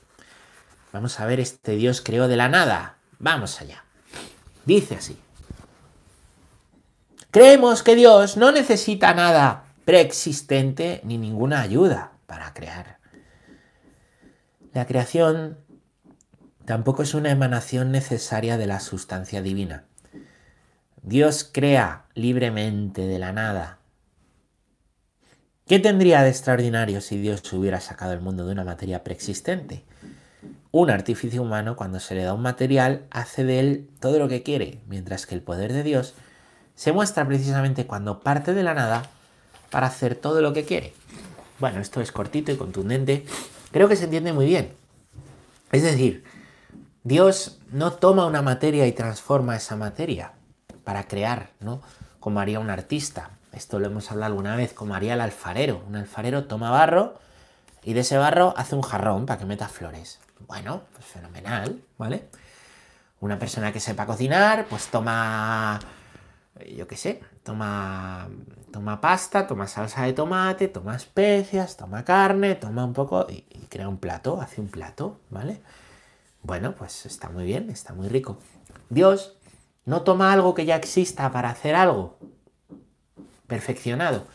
Vamos 0.93 1.21
a 1.21 1.27
ver, 1.27 1.39
este 1.41 1.77
Dios 1.77 2.01
creó 2.01 2.29
de 2.29 2.37
la 2.37 2.49
nada. 2.49 2.97
Vamos 3.19 3.61
allá. 3.61 3.85
Dice 4.65 4.97
así. 4.97 5.19
Creemos 7.31 7.85
que 7.85 7.95
Dios 7.95 8.37
no 8.37 8.51
necesita 8.51 9.15
nada 9.15 9.65
preexistente 9.85 11.01
ni 11.05 11.17
ninguna 11.17 11.61
ayuda 11.61 12.13
para 12.27 12.53
crear. 12.53 12.99
La 14.73 14.87
creación 14.87 15.59
tampoco 16.65 17.03
es 17.03 17.15
una 17.15 17.31
emanación 17.31 17.93
necesaria 17.93 18.57
de 18.57 18.67
la 18.67 18.81
sustancia 18.81 19.43
divina. 19.43 19.85
Dios 21.03 21.49
crea 21.51 22.05
libremente 22.15 23.07
de 23.07 23.19
la 23.19 23.33
nada. 23.33 23.79
¿Qué 25.67 25.79
tendría 25.79 26.23
de 26.23 26.29
extraordinario 26.29 27.01
si 27.01 27.17
Dios 27.17 27.51
hubiera 27.53 27.81
sacado 27.81 28.13
el 28.13 28.21
mundo 28.21 28.45
de 28.45 28.53
una 28.53 28.65
materia 28.65 29.03
preexistente? 29.03 29.85
Un 30.73 30.91
artificio 30.91 31.43
humano, 31.43 31.75
cuando 31.75 32.01
se 32.01 32.15
le 32.15 32.25
da 32.25 32.35
un 32.35 32.43
material, 32.43 33.07
hace 33.11 33.45
de 33.45 33.61
él 33.61 33.89
todo 33.99 34.19
lo 34.19 34.29
que 34.29 34.43
quiere, 34.43 34.81
mientras 34.89 35.27
que 35.27 35.35
el 35.35 35.43
poder 35.43 35.73
de 35.73 35.83
Dios 35.83 36.15
se 36.75 36.93
muestra 36.93 37.27
precisamente 37.27 37.87
cuando 37.87 38.21
parte 38.21 38.53
de 38.53 38.63
la 38.63 38.75
nada 38.75 39.03
para 39.71 39.87
hacer 39.87 40.17
todo 40.17 40.43
lo 40.43 40.53
que 40.53 40.65
quiere. 40.65 40.93
Bueno, 41.59 41.81
esto 41.81 42.01
es 42.01 42.13
cortito 42.13 42.53
y 42.53 42.57
contundente, 42.57 43.25
Creo 43.73 43.89
que 43.89 43.97
se 43.97 44.05
entiende 44.05 44.33
muy 44.33 44.47
bien. 44.47 44.73
Es 45.71 45.83
decir, 45.83 46.25
Dios 47.05 47.61
no 47.71 47.93
toma 47.93 48.27
una 48.27 48.43
materia 48.43 48.87
y 48.87 48.93
transforma 48.93 49.57
esa 49.57 49.77
materia 49.77 50.33
para 50.91 51.07
crear, 51.07 51.51
¿no? 51.61 51.81
Como 52.19 52.41
haría 52.41 52.59
un 52.59 52.69
artista. 52.69 53.31
Esto 53.53 53.79
lo 53.79 53.87
hemos 53.87 54.11
hablado 54.11 54.33
alguna 54.33 54.57
vez, 54.57 54.73
como 54.73 54.97
haría 54.97 55.15
el 55.15 55.21
alfarero. 55.21 55.85
Un 55.87 55.95
alfarero 55.95 56.47
toma 56.47 56.73
barro 56.73 57.15
y 57.85 57.93
de 57.93 58.01
ese 58.01 58.19
barro 58.19 58.55
hace 58.57 58.75
un 58.75 58.83
jarrón 58.83 59.25
para 59.25 59.39
que 59.39 59.47
meta 59.47 59.69
flores. 59.69 60.19
Bueno, 60.49 60.83
pues 60.93 61.05
fenomenal, 61.05 61.81
¿vale? 61.97 62.29
Una 63.21 63.39
persona 63.39 63.73
que 63.73 63.79
sepa 63.79 64.05
cocinar, 64.05 64.67
pues 64.69 64.89
toma, 64.89 65.79
yo 66.77 66.89
qué 66.89 66.97
sé, 66.97 67.21
toma, 67.45 68.29
toma 68.73 69.01
pasta, 69.01 69.47
toma 69.47 69.69
salsa 69.69 70.03
de 70.03 70.13
tomate, 70.13 70.67
toma 70.67 70.97
especias, 70.97 71.77
toma 71.77 72.05
carne, 72.05 72.57
toma 72.57 72.85
un 72.85 72.95
poco 72.95 73.29
y, 73.31 73.43
crea 73.69 73.89
un 73.89 73.99
plato, 73.99 74.41
hace 74.41 74.61
un 74.61 74.67
plato, 74.67 75.21
¿vale? 75.31 75.63
Bueno, 76.43 76.75
pues 76.75 77.07
está 77.07 77.29
muy 77.29 77.45
bien, 77.45 77.71
está 77.71 77.95
muy 77.95 78.09
rico. 78.09 78.39
Dios 78.89 79.37
no 79.85 80.03
toma 80.03 80.33
algo 80.33 80.55
que 80.55 80.65
ya 80.65 80.77
exista 80.77 81.33
para 81.33 81.51
hacer 81.51 81.75
algo 81.75 82.19
perfeccionado, 83.47 84.27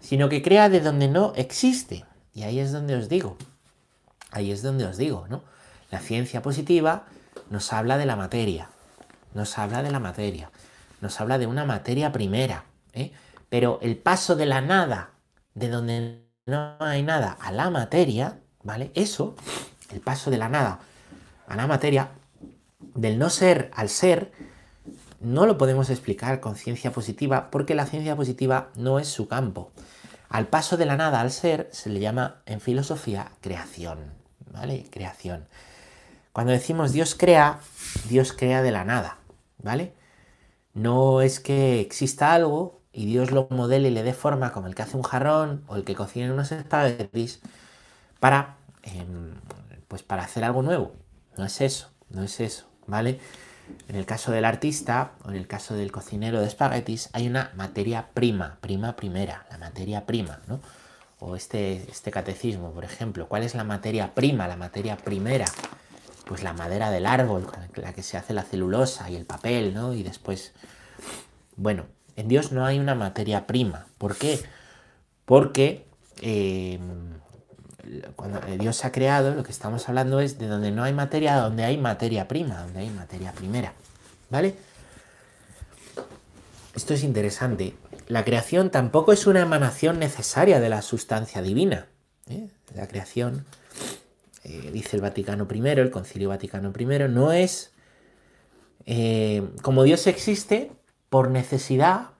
sino 0.00 0.28
que 0.28 0.42
crea 0.42 0.68
de 0.68 0.80
donde 0.80 1.08
no 1.08 1.32
existe. 1.36 2.04
Y 2.34 2.42
ahí 2.42 2.58
es 2.58 2.72
donde 2.72 2.96
os 2.96 3.08
digo, 3.08 3.36
ahí 4.30 4.50
es 4.50 4.62
donde 4.62 4.84
os 4.84 4.96
digo, 4.96 5.26
¿no? 5.28 5.42
La 5.90 6.00
ciencia 6.00 6.42
positiva 6.42 7.04
nos 7.50 7.72
habla 7.72 7.98
de 7.98 8.06
la 8.06 8.16
materia, 8.16 8.70
nos 9.34 9.58
habla 9.58 9.82
de 9.82 9.90
la 9.90 10.00
materia, 10.00 10.50
nos 11.00 11.20
habla 11.20 11.38
de 11.38 11.46
una 11.46 11.64
materia 11.64 12.12
primera, 12.12 12.64
¿eh? 12.94 13.12
pero 13.48 13.78
el 13.82 13.96
paso 13.96 14.34
de 14.34 14.46
la 14.46 14.62
nada, 14.62 15.10
de 15.54 15.68
donde 15.68 16.24
no 16.46 16.76
hay 16.80 17.02
nada, 17.02 17.36
a 17.40 17.52
la 17.52 17.68
materia, 17.70 18.38
¿vale? 18.62 18.90
Eso, 18.94 19.36
el 19.90 20.00
paso 20.00 20.30
de 20.30 20.38
la 20.38 20.48
nada 20.48 20.80
a 21.46 21.56
la 21.56 21.66
materia, 21.66 22.08
del 22.94 23.18
no 23.18 23.28
ser 23.28 23.70
al 23.74 23.88
ser, 23.90 24.32
no 25.22 25.46
lo 25.46 25.58
podemos 25.58 25.90
explicar 25.90 26.40
con 26.40 26.56
ciencia 26.56 26.92
positiva 26.92 27.50
porque 27.50 27.74
la 27.74 27.86
ciencia 27.86 28.16
positiva 28.16 28.70
no 28.76 28.98
es 28.98 29.08
su 29.08 29.28
campo. 29.28 29.70
Al 30.28 30.46
paso 30.46 30.76
de 30.76 30.86
la 30.86 30.96
nada 30.96 31.20
al 31.20 31.30
ser 31.30 31.68
se 31.72 31.90
le 31.90 32.00
llama 32.00 32.42
en 32.46 32.60
filosofía 32.60 33.32
creación, 33.40 34.14
¿vale? 34.50 34.86
Creación. 34.90 35.46
Cuando 36.32 36.52
decimos 36.52 36.92
Dios 36.92 37.14
crea, 37.14 37.60
Dios 38.08 38.32
crea 38.32 38.62
de 38.62 38.70
la 38.70 38.84
nada, 38.84 39.18
¿vale? 39.62 39.92
No 40.74 41.20
es 41.20 41.38
que 41.40 41.80
exista 41.80 42.32
algo 42.32 42.80
y 42.92 43.06
Dios 43.06 43.30
lo 43.30 43.46
modele 43.50 43.88
y 43.88 43.92
le 43.92 44.02
dé 44.02 44.14
forma 44.14 44.52
como 44.52 44.66
el 44.66 44.74
que 44.74 44.82
hace 44.82 44.96
un 44.96 45.02
jarrón 45.02 45.64
o 45.66 45.76
el 45.76 45.84
que 45.84 45.94
cocina 45.94 46.32
unos 46.32 46.52
espaguetis 46.52 47.40
para, 48.20 48.56
em, 48.82 49.34
pues 49.88 50.02
para 50.02 50.22
hacer 50.24 50.44
algo 50.44 50.62
nuevo. 50.62 50.92
No 51.36 51.44
es 51.44 51.60
eso, 51.60 51.90
no 52.10 52.22
es 52.22 52.40
eso, 52.40 52.66
¿vale? 52.86 53.20
En 53.88 53.96
el 53.96 54.06
caso 54.06 54.32
del 54.32 54.44
artista 54.44 55.12
o 55.24 55.30
en 55.30 55.36
el 55.36 55.46
caso 55.46 55.74
del 55.74 55.92
cocinero 55.92 56.40
de 56.40 56.46
espaguetis 56.46 57.10
hay 57.12 57.26
una 57.26 57.52
materia 57.56 58.08
prima, 58.14 58.58
prima 58.60 58.96
primera, 58.96 59.46
la 59.50 59.58
materia 59.58 60.06
prima, 60.06 60.40
¿no? 60.46 60.60
O 61.18 61.36
este, 61.36 61.88
este 61.90 62.10
catecismo, 62.10 62.72
por 62.72 62.84
ejemplo, 62.84 63.28
¿cuál 63.28 63.44
es 63.44 63.54
la 63.54 63.64
materia 63.64 64.14
prima, 64.14 64.48
la 64.48 64.56
materia 64.56 64.96
primera? 64.96 65.44
Pues 66.26 66.42
la 66.42 66.52
madera 66.52 66.90
del 66.90 67.06
árbol, 67.06 67.46
la 67.76 67.92
que 67.92 68.02
se 68.02 68.16
hace 68.16 68.32
la 68.32 68.42
celulosa 68.42 69.08
y 69.10 69.16
el 69.16 69.24
papel, 69.24 69.74
¿no? 69.74 69.94
Y 69.94 70.02
después, 70.02 70.52
bueno, 71.56 71.84
en 72.16 72.28
Dios 72.28 72.52
no 72.52 72.64
hay 72.64 72.78
una 72.78 72.94
materia 72.94 73.46
prima. 73.46 73.86
¿Por 73.98 74.16
qué? 74.16 74.40
Porque 75.24 75.86
eh, 76.20 76.78
cuando 78.16 78.40
Dios 78.58 78.76
se 78.76 78.86
ha 78.86 78.92
creado, 78.92 79.34
lo 79.34 79.42
que 79.42 79.52
estamos 79.52 79.88
hablando 79.88 80.20
es 80.20 80.38
de 80.38 80.46
donde 80.46 80.70
no 80.70 80.84
hay 80.84 80.92
materia, 80.92 81.36
donde 81.36 81.64
hay 81.64 81.78
materia 81.78 82.28
prima, 82.28 82.62
donde 82.62 82.80
hay 82.80 82.90
materia 82.90 83.32
primera. 83.32 83.72
¿Vale? 84.30 84.54
Esto 86.74 86.94
es 86.94 87.02
interesante. 87.04 87.74
La 88.08 88.24
creación 88.24 88.70
tampoco 88.70 89.12
es 89.12 89.26
una 89.26 89.40
emanación 89.40 89.98
necesaria 89.98 90.60
de 90.60 90.68
la 90.68 90.82
sustancia 90.82 91.42
divina. 91.42 91.86
¿eh? 92.28 92.48
La 92.74 92.88
creación, 92.88 93.44
eh, 94.44 94.70
dice 94.72 94.96
el 94.96 95.02
Vaticano 95.02 95.46
I, 95.52 95.68
el 95.68 95.90
Concilio 95.90 96.30
Vaticano 96.30 96.72
I, 96.78 96.84
no 97.08 97.32
es 97.32 97.72
eh, 98.86 99.48
como 99.62 99.84
Dios 99.84 100.06
existe 100.06 100.72
por 101.08 101.30
necesidad, 101.30 102.10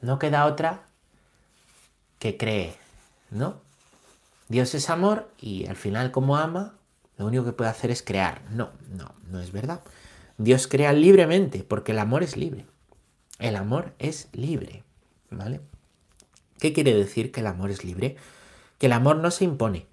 no 0.00 0.18
queda 0.18 0.46
otra 0.46 0.86
que 2.18 2.36
cree, 2.36 2.76
¿no? 3.30 3.60
Dios 4.50 4.74
es 4.74 4.90
amor 4.90 5.30
y 5.40 5.66
al 5.66 5.76
final 5.76 6.10
como 6.10 6.36
ama, 6.36 6.74
lo 7.16 7.26
único 7.26 7.44
que 7.44 7.52
puede 7.52 7.70
hacer 7.70 7.92
es 7.92 8.02
crear. 8.02 8.42
No, 8.50 8.72
no, 8.90 9.14
no 9.30 9.38
es 9.38 9.52
verdad. 9.52 9.80
Dios 10.38 10.66
crea 10.66 10.92
libremente 10.92 11.62
porque 11.62 11.92
el 11.92 12.00
amor 12.00 12.24
es 12.24 12.36
libre. 12.36 12.66
El 13.38 13.54
amor 13.54 13.94
es 14.00 14.28
libre, 14.32 14.82
¿vale? 15.30 15.60
¿Qué 16.58 16.72
quiere 16.72 16.92
decir 16.94 17.30
que 17.30 17.40
el 17.40 17.46
amor 17.46 17.70
es 17.70 17.84
libre? 17.84 18.16
Que 18.78 18.86
el 18.86 18.92
amor 18.92 19.18
no 19.18 19.30
se 19.30 19.44
impone. 19.44 19.86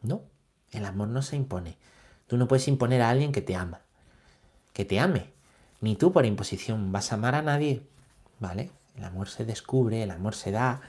No, 0.00 0.22
el 0.70 0.86
amor 0.86 1.08
no 1.08 1.20
se 1.20 1.36
impone. 1.36 1.76
Tú 2.26 2.38
no 2.38 2.48
puedes 2.48 2.68
imponer 2.68 3.02
a 3.02 3.10
alguien 3.10 3.32
que 3.32 3.42
te 3.42 3.54
ama. 3.54 3.82
Que 4.72 4.86
te 4.86 4.98
ame. 4.98 5.30
Ni 5.82 5.94
tú 5.94 6.10
por 6.10 6.24
imposición 6.24 6.90
vas 6.90 7.12
a 7.12 7.16
amar 7.16 7.34
a 7.34 7.42
nadie. 7.42 7.82
¿Vale? 8.40 8.70
El 8.96 9.04
amor 9.04 9.28
se 9.28 9.44
descubre, 9.44 10.02
el 10.02 10.10
amor 10.10 10.34
se 10.34 10.52
da, 10.52 10.80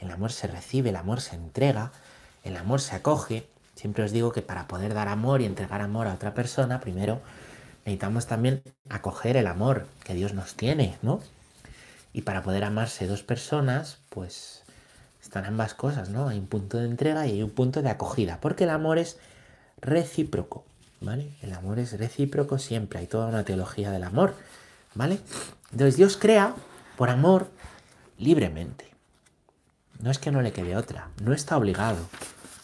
el 0.00 0.10
amor 0.10 0.32
se 0.32 0.46
recibe, 0.46 0.90
el 0.90 0.96
amor 0.96 1.20
se 1.20 1.36
entrega, 1.36 1.92
el 2.44 2.56
amor 2.56 2.80
se 2.80 2.96
acoge. 2.96 3.46
Siempre 3.74 4.04
os 4.04 4.12
digo 4.12 4.32
que 4.32 4.42
para 4.42 4.68
poder 4.68 4.94
dar 4.94 5.08
amor 5.08 5.40
y 5.40 5.46
entregar 5.46 5.80
amor 5.80 6.06
a 6.06 6.14
otra 6.14 6.34
persona, 6.34 6.80
primero 6.80 7.20
necesitamos 7.84 8.26
también 8.26 8.62
acoger 8.88 9.36
el 9.36 9.46
amor 9.46 9.86
que 10.04 10.14
Dios 10.14 10.34
nos 10.34 10.54
tiene, 10.54 10.96
¿no? 11.02 11.20
Y 12.12 12.22
para 12.22 12.42
poder 12.42 12.64
amarse 12.64 13.06
dos 13.06 13.22
personas, 13.22 13.98
pues 14.10 14.62
están 15.22 15.46
ambas 15.46 15.74
cosas, 15.74 16.10
¿no? 16.10 16.28
Hay 16.28 16.38
un 16.38 16.46
punto 16.46 16.78
de 16.78 16.86
entrega 16.86 17.26
y 17.26 17.32
hay 17.32 17.42
un 17.42 17.50
punto 17.50 17.82
de 17.82 17.90
acogida, 17.90 18.38
porque 18.40 18.64
el 18.64 18.70
amor 18.70 18.98
es 18.98 19.18
recíproco, 19.80 20.64
¿vale? 21.00 21.30
El 21.42 21.52
amor 21.54 21.78
es 21.78 21.98
recíproco 21.98 22.58
siempre, 22.58 22.98
hay 22.98 23.06
toda 23.06 23.28
una 23.28 23.44
teología 23.44 23.90
del 23.90 24.04
amor, 24.04 24.34
¿vale? 24.94 25.18
Entonces 25.70 25.96
Dios 25.96 26.16
crea 26.16 26.54
por 26.96 27.08
amor 27.08 27.50
libremente. 28.18 28.91
No 30.02 30.10
es 30.10 30.18
que 30.18 30.32
no 30.32 30.42
le 30.42 30.52
quede 30.52 30.76
otra, 30.76 31.08
no 31.22 31.32
está 31.32 31.56
obligado, 31.56 32.08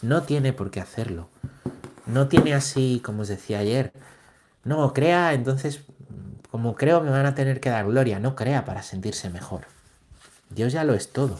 no 0.03 0.24
tiene 0.24 0.53
por 0.53 0.72
qué 0.72 0.81
hacerlo. 0.81 1.29
No 2.05 2.27
tiene 2.27 2.53
así, 2.53 3.01
como 3.05 3.22
os 3.22 3.29
decía 3.29 3.61
ayer, 3.61 3.92
no 4.64 4.92
crea, 4.92 5.35
entonces, 5.35 5.83
como 6.51 6.74
creo 6.74 7.01
me 7.01 7.11
van 7.11 7.27
a 7.27 7.37
tener 7.37 7.61
que 7.61 7.70
dar 7.70 7.87
gloria, 7.87 8.18
no 8.18 8.35
crea 8.35 8.64
para 8.64 8.83
sentirse 8.83 9.31
mejor. 9.31 9.66
Dios 10.51 10.72
ya 10.72 10.83
lo 10.83 10.94
es 10.94 11.12
todo. 11.12 11.38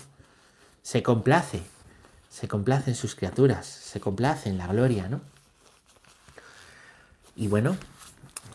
Se 0.83 1.03
complace, 1.03 1.63
se 2.31 2.47
complace 2.47 2.91
en 2.91 2.97
sus 2.97 3.17
criaturas, 3.17 3.67
se 3.67 3.99
complace 3.99 4.49
en 4.49 4.59
la 4.59 4.69
gloria, 4.69 5.09
¿no? 5.09 5.21
Y 7.35 7.49
bueno, 7.49 7.77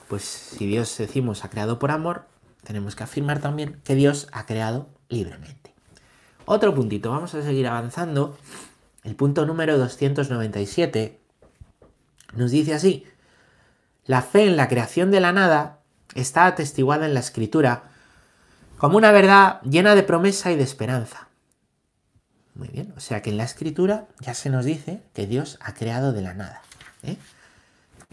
pues 0.07 0.23
si 0.23 0.65
Dios 0.65 0.97
decimos 0.97 1.43
ha 1.43 1.49
creado 1.49 1.77
por 1.77 1.91
amor, 1.91 2.25
tenemos 2.63 2.95
que 2.95 3.03
afirmar 3.03 3.41
también 3.41 3.81
que 3.83 3.95
Dios 3.95 4.27
ha 4.31 4.45
creado 4.45 4.87
libremente. 5.09 5.72
Otro 6.45 6.75
puntito, 6.75 7.11
vamos 7.11 7.33
a 7.35 7.41
seguir 7.41 7.67
avanzando. 7.67 8.37
El 9.03 9.15
punto 9.15 9.45
número 9.45 9.77
297 9.77 11.19
nos 12.35 12.51
dice 12.51 12.73
así, 12.73 13.05
la 14.05 14.21
fe 14.21 14.45
en 14.45 14.57
la 14.57 14.67
creación 14.67 15.11
de 15.11 15.19
la 15.19 15.31
nada 15.31 15.79
está 16.15 16.45
atestiguada 16.45 17.05
en 17.05 17.13
la 17.13 17.19
escritura 17.19 17.83
como 18.77 18.97
una 18.97 19.11
verdad 19.11 19.61
llena 19.61 19.95
de 19.95 20.03
promesa 20.03 20.51
y 20.51 20.55
de 20.55 20.63
esperanza. 20.63 21.29
Muy 22.55 22.67
bien, 22.67 22.93
o 22.97 22.99
sea 22.99 23.21
que 23.21 23.29
en 23.29 23.37
la 23.37 23.45
escritura 23.45 24.07
ya 24.19 24.33
se 24.33 24.49
nos 24.49 24.65
dice 24.65 25.01
que 25.13 25.25
Dios 25.25 25.57
ha 25.61 25.73
creado 25.73 26.11
de 26.11 26.21
la 26.21 26.33
nada. 26.33 26.61
¿eh? 27.03 27.17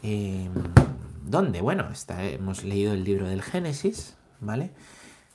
Em, 0.02 0.52
¿Dónde? 1.24 1.60
Bueno, 1.60 1.88
hemos 2.18 2.64
leído 2.64 2.94
el 2.94 3.04
libro 3.04 3.28
del 3.28 3.42
Génesis, 3.42 4.14
¿vale? 4.40 4.70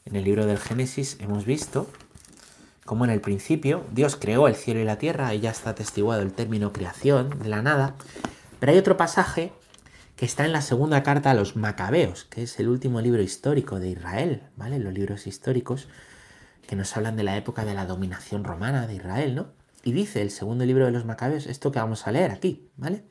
En 0.05 0.15
el 0.15 0.23
libro 0.23 0.45
del 0.45 0.57
Génesis 0.57 1.17
hemos 1.19 1.45
visto 1.45 1.89
como 2.85 3.03
en 3.03 3.11
el 3.11 3.19
principio, 3.19 3.85
Dios 3.91 4.15
creó 4.15 4.47
el 4.47 4.55
cielo 4.55 4.79
y 4.79 4.85
la 4.85 4.99
tierra, 4.99 5.33
y 5.33 5.39
ya 5.39 5.49
está 5.49 5.71
atestiguado 5.71 6.21
el 6.21 6.33
término 6.33 6.71
creación 6.71 7.39
de 7.39 7.49
la 7.49 7.63
nada, 7.63 7.95
pero 8.59 8.71
hay 8.71 8.77
otro 8.77 8.95
pasaje 8.95 9.51
que 10.15 10.25
está 10.25 10.45
en 10.45 10.53
la 10.53 10.61
segunda 10.61 11.03
carta 11.03 11.31
a 11.31 11.33
los 11.33 11.55
Macabeos, 11.55 12.25
que 12.25 12.43
es 12.43 12.59
el 12.59 12.69
último 12.69 13.01
libro 13.01 13.21
histórico 13.21 13.79
de 13.79 13.89
Israel, 13.89 14.43
¿vale? 14.55 14.79
Los 14.79 14.93
libros 14.93 15.27
históricos 15.27 15.89
que 16.67 16.75
nos 16.75 16.95
hablan 16.95 17.17
de 17.17 17.23
la 17.23 17.35
época 17.37 17.65
de 17.65 17.73
la 17.73 17.85
dominación 17.85 18.43
romana 18.43 18.87
de 18.87 18.95
Israel, 18.95 19.35
¿no? 19.35 19.47
Y 19.83 19.91
dice 19.91 20.21
el 20.21 20.31
segundo 20.31 20.63
libro 20.63 20.85
de 20.85 20.91
los 20.91 21.05
Macabeos 21.05 21.47
esto 21.47 21.71
que 21.71 21.79
vamos 21.79 22.07
a 22.07 22.11
leer 22.11 22.31
aquí, 22.31 22.69
¿vale? 22.77 23.03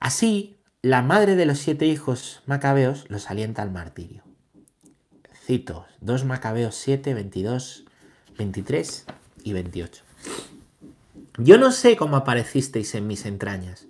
Así, 0.00 0.58
la 0.82 1.02
madre 1.02 1.36
de 1.36 1.44
los 1.44 1.58
siete 1.58 1.84
hijos 1.86 2.42
Macabeos 2.46 3.04
los 3.08 3.30
alienta 3.30 3.60
al 3.62 3.70
martirio. 3.70 4.24
Cito, 5.44 5.86
2 6.00 6.24
Macabeos 6.24 6.74
7, 6.74 7.14
22 7.14 7.84
23 8.40 9.04
y 9.44 9.52
28. 9.52 10.02
Yo 11.36 11.58
no 11.58 11.72
sé 11.72 11.98
cómo 11.98 12.16
aparecisteis 12.16 12.94
en 12.94 13.06
mis 13.06 13.26
entrañas, 13.26 13.86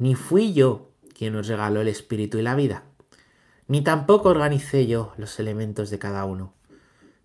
ni 0.00 0.16
fui 0.16 0.52
yo 0.52 0.90
quien 1.16 1.36
os 1.36 1.46
regaló 1.46 1.80
el 1.80 1.86
espíritu 1.86 2.38
y 2.38 2.42
la 2.42 2.56
vida, 2.56 2.82
ni 3.68 3.82
tampoco 3.82 4.30
organicé 4.30 4.88
yo 4.88 5.12
los 5.16 5.38
elementos 5.38 5.90
de 5.90 5.98
cada 6.00 6.24
uno. 6.24 6.54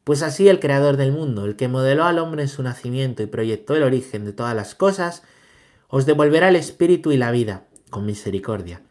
Pues 0.03 0.21
así 0.21 0.47
el 0.47 0.59
creador 0.59 0.95
del 0.95 1.11
mundo, 1.11 1.45
el 1.45 1.55
que 1.55 1.67
modeló 1.67 2.03
al 2.03 2.19
hombre 2.19 2.43
en 2.43 2.49
su 2.49 2.61
nacimiento 2.61 3.23
y 3.23 3.25
proyectó 3.25 3.75
el 3.75 3.81
origen 3.81 4.23
de 4.23 4.33
todas 4.33 4.55
las 4.55 4.75
cosas, 4.75 5.23
os 5.87 6.05
devolverá 6.05 6.49
el 6.49 6.55
espíritu 6.55 7.11
y 7.11 7.17
la 7.17 7.31
vida 7.31 7.65
con 7.89 8.05
misericordia, 8.05 8.83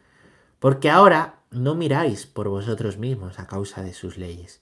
porque 0.59 0.89
ahora 0.89 1.39
no 1.49 1.75
miráis 1.75 2.25
por 2.25 2.49
vosotros 2.49 2.97
mismos 2.97 3.39
a 3.39 3.47
causa 3.47 3.83
de 3.83 3.93
sus 3.93 4.17
leyes, 4.17 4.61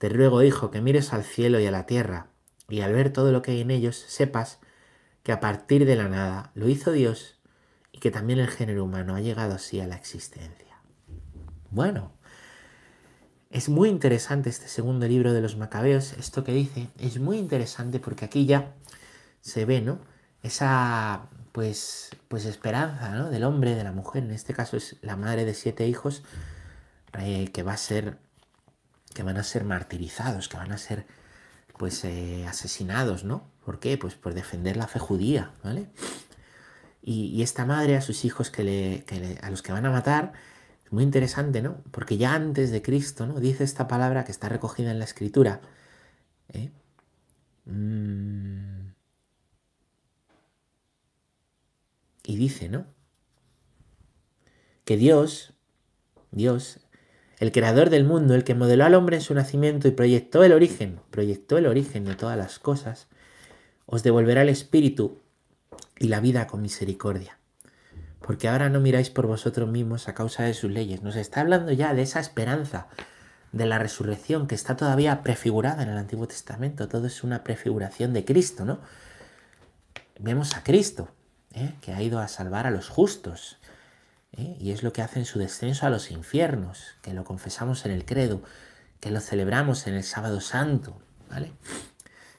te 0.00 0.08
ruego, 0.08 0.42
hijo, 0.42 0.70
que 0.70 0.80
mires 0.80 1.12
al 1.12 1.24
cielo 1.24 1.60
y 1.60 1.66
a 1.66 1.70
la 1.70 1.84
tierra, 1.84 2.28
y 2.70 2.80
al 2.80 2.94
ver 2.94 3.12
todo 3.12 3.32
lo 3.32 3.42
que 3.42 3.50
hay 3.50 3.60
en 3.60 3.70
ellos, 3.70 3.96
sepas 4.08 4.58
que 5.22 5.32
a 5.32 5.40
partir 5.40 5.84
de 5.84 5.94
la 5.94 6.08
nada 6.08 6.52
lo 6.54 6.68
hizo 6.70 6.90
Dios 6.90 7.38
y 7.92 7.98
que 7.98 8.10
también 8.10 8.38
el 8.38 8.48
género 8.48 8.84
humano 8.84 9.14
ha 9.14 9.20
llegado 9.20 9.54
así 9.54 9.78
a 9.78 9.86
la 9.86 9.96
existencia. 9.96 10.80
Bueno, 11.70 12.12
Es 13.50 13.68
muy 13.68 13.88
interesante 13.88 14.48
este 14.48 14.68
segundo 14.68 15.06
libro 15.08 15.32
de 15.32 15.40
los 15.40 15.56
Macabeos, 15.56 16.12
esto 16.14 16.44
que 16.44 16.52
dice, 16.52 16.88
es 16.98 17.18
muy 17.18 17.36
interesante 17.38 17.98
porque 17.98 18.24
aquí 18.24 18.46
ya 18.46 18.74
se 19.40 19.64
ve, 19.64 19.80
¿no? 19.80 19.98
Esa, 20.42 21.28
pues, 21.52 22.10
pues 22.28 22.44
esperanza, 22.44 23.10
¿no? 23.10 23.28
Del 23.30 23.42
hombre, 23.44 23.74
de 23.74 23.82
la 23.84 23.92
mujer, 23.92 24.22
en 24.22 24.30
este 24.30 24.54
caso 24.54 24.76
es 24.76 24.96
la 25.02 25.16
madre 25.16 25.44
de 25.44 25.54
siete 25.54 25.86
hijos, 25.88 26.22
eh, 27.18 27.50
que 27.52 27.62
va 27.64 27.72
a 27.72 27.76
ser, 27.76 28.18
que 29.14 29.22
van 29.22 29.36
a 29.36 29.42
ser 29.42 29.64
martirizados, 29.64 30.48
que 30.48 30.56
van 30.56 30.72
a 30.72 30.78
ser, 30.78 31.06
pues, 31.78 32.04
eh, 32.04 32.46
asesinados, 32.48 33.24
¿no? 33.24 33.50
¿Por 33.64 33.80
qué? 33.80 33.98
Pues 33.98 34.14
por 34.14 34.34
defender 34.34 34.76
la 34.76 34.86
fe 34.88 34.98
judía, 34.98 35.52
¿vale? 35.64 35.88
Y, 37.02 37.42
esta 37.42 37.64
madre 37.64 37.96
a 37.96 38.02
sus 38.02 38.24
hijos 38.24 38.50
que 38.50 38.62
le, 38.64 39.38
a 39.42 39.50
los 39.50 39.62
que 39.62 39.72
van 39.72 39.86
a 39.86 39.90
matar, 39.90 40.32
muy 40.90 41.04
interesante, 41.04 41.62
¿no? 41.62 41.82
Porque 41.92 42.16
ya 42.18 42.34
antes 42.34 42.70
de 42.70 42.82
Cristo, 42.82 43.26
¿no? 43.26 43.40
Dice 43.40 43.64
esta 43.64 43.88
palabra 43.88 44.24
que 44.24 44.32
está 44.32 44.48
recogida 44.48 44.90
en 44.90 44.98
la 44.98 45.04
escritura. 45.04 45.60
¿eh? 46.52 46.70
Mm. 47.66 48.92
Y 52.24 52.36
dice, 52.36 52.68
¿no? 52.68 52.86
Que 54.84 54.96
Dios, 54.96 55.54
Dios, 56.32 56.80
el 57.40 57.50
creador 57.50 57.90
del 57.90 58.04
mundo, 58.04 58.36
el 58.36 58.44
que 58.44 58.54
modeló 58.54 58.84
al 58.84 58.94
hombre 58.94 59.16
en 59.16 59.22
su 59.22 59.34
nacimiento 59.34 59.88
y 59.88 59.90
proyectó 59.90 60.44
el 60.44 60.52
origen, 60.52 61.00
proyectó 61.10 61.58
el 61.58 61.66
origen 61.66 62.04
de 62.04 62.14
todas 62.14 62.38
las 62.38 62.60
cosas, 62.60 63.08
os 63.86 64.04
devolverá 64.04 64.42
el 64.42 64.48
espíritu 64.48 65.18
y 65.98 66.06
la 66.06 66.20
vida 66.20 66.46
con 66.46 66.62
misericordia 66.62 67.40
porque 68.20 68.48
ahora 68.48 68.68
no 68.68 68.80
miráis 68.80 69.10
por 69.10 69.26
vosotros 69.26 69.68
mismos 69.68 70.06
a 70.06 70.14
causa 70.14 70.44
de 70.44 70.54
sus 70.54 70.70
leyes. 70.70 71.02
Nos 71.02 71.16
está 71.16 71.40
hablando 71.40 71.72
ya 71.72 71.94
de 71.94 72.02
esa 72.02 72.20
esperanza 72.20 72.86
de 73.52 73.66
la 73.66 73.78
resurrección 73.78 74.46
que 74.46 74.54
está 74.54 74.76
todavía 74.76 75.22
prefigurada 75.22 75.82
en 75.82 75.88
el 75.88 75.98
Antiguo 75.98 76.28
Testamento. 76.28 76.88
Todo 76.88 77.06
es 77.06 77.24
una 77.24 77.42
prefiguración 77.42 78.12
de 78.12 78.24
Cristo, 78.24 78.64
¿no? 78.64 78.78
Vemos 80.18 80.54
a 80.54 80.62
Cristo, 80.62 81.08
¿eh? 81.54 81.74
que 81.80 81.92
ha 81.92 82.02
ido 82.02 82.20
a 82.20 82.28
salvar 82.28 82.66
a 82.66 82.70
los 82.70 82.88
justos. 82.88 83.58
¿Eh? 84.32 84.56
Y 84.58 84.72
es 84.72 84.82
lo 84.82 84.92
que 84.92 85.02
hace 85.02 85.18
en 85.18 85.24
su 85.24 85.38
descenso 85.38 85.86
a 85.86 85.90
los 85.90 86.10
infiernos, 86.10 86.96
que 87.02 87.14
lo 87.14 87.24
confesamos 87.24 87.84
en 87.86 87.92
el 87.92 88.04
credo, 88.04 88.42
que 89.00 89.10
lo 89.10 89.20
celebramos 89.20 89.86
en 89.86 89.94
el 89.94 90.04
sábado 90.04 90.40
santo, 90.40 91.00
¿vale? 91.28 91.52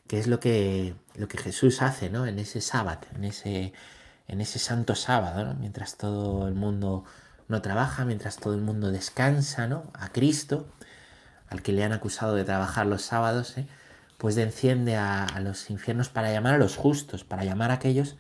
Que 0.08 0.20
es 0.20 0.28
lo 0.28 0.40
que, 0.40 0.96
lo 1.16 1.28
que 1.28 1.38
Jesús 1.38 1.82
hace, 1.82 2.10
¿no? 2.10 2.26
En 2.28 2.40
ese 2.40 2.62
sábado, 2.62 3.02
en 3.16 3.24
ese 3.24 3.74
en 4.32 4.40
ese 4.40 4.60
santo 4.60 4.96
sábado, 4.96 5.56
mientras 5.60 5.98
todo 5.98 6.48
el 6.48 6.54
mundo 6.56 7.04
no 7.50 7.62
trabaja, 7.62 8.06
mientras 8.06 8.38
todo 8.38 8.54
el 8.54 8.62
mundo 8.62 8.90
descansa, 8.90 9.68
¿no? 9.68 9.92
A 9.94 10.08
Cristo, 10.10 10.68
al 11.50 11.62
que 11.62 11.74
le 11.74 11.84
han 11.84 11.92
acusado 11.92 12.34
de 12.36 12.46
trabajar 12.46 12.86
los 12.86 13.02
sábados, 13.02 13.58
¿eh? 13.58 13.68
pues 14.18 14.38
enciende 14.38 14.96
a, 14.96 15.28
los 15.42 15.70
infiernos 15.70 16.08
para 16.08 16.32
llamar 16.32 16.54
a 16.54 16.58
los 16.58 16.78
justos, 16.78 17.26
para 17.26 17.44
llamar 17.44 17.72
a 17.72 17.76
aquellos 17.76 18.16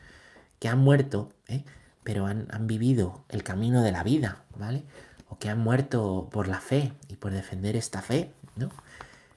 que 0.59 0.67
han 0.67 0.79
muerto, 0.79 1.31
¿eh? 1.47 1.63
Pero 2.03 2.25
han, 2.25 2.47
han, 2.51 2.67
vivido 2.67 3.25
el 3.29 3.43
camino 3.43 3.83
de 3.83 3.91
la 3.91 4.03
vida, 4.03 4.43
¿vale? 4.55 4.83
O 5.29 5.37
que 5.37 5.49
han 5.49 5.59
muerto 5.59 6.29
por 6.31 6.47
la 6.47 6.59
fe 6.59 6.93
y 7.07 7.15
por 7.15 7.31
defender 7.31 7.75
esta 7.75 8.01
fe, 8.01 8.33
¿no? 8.55 8.69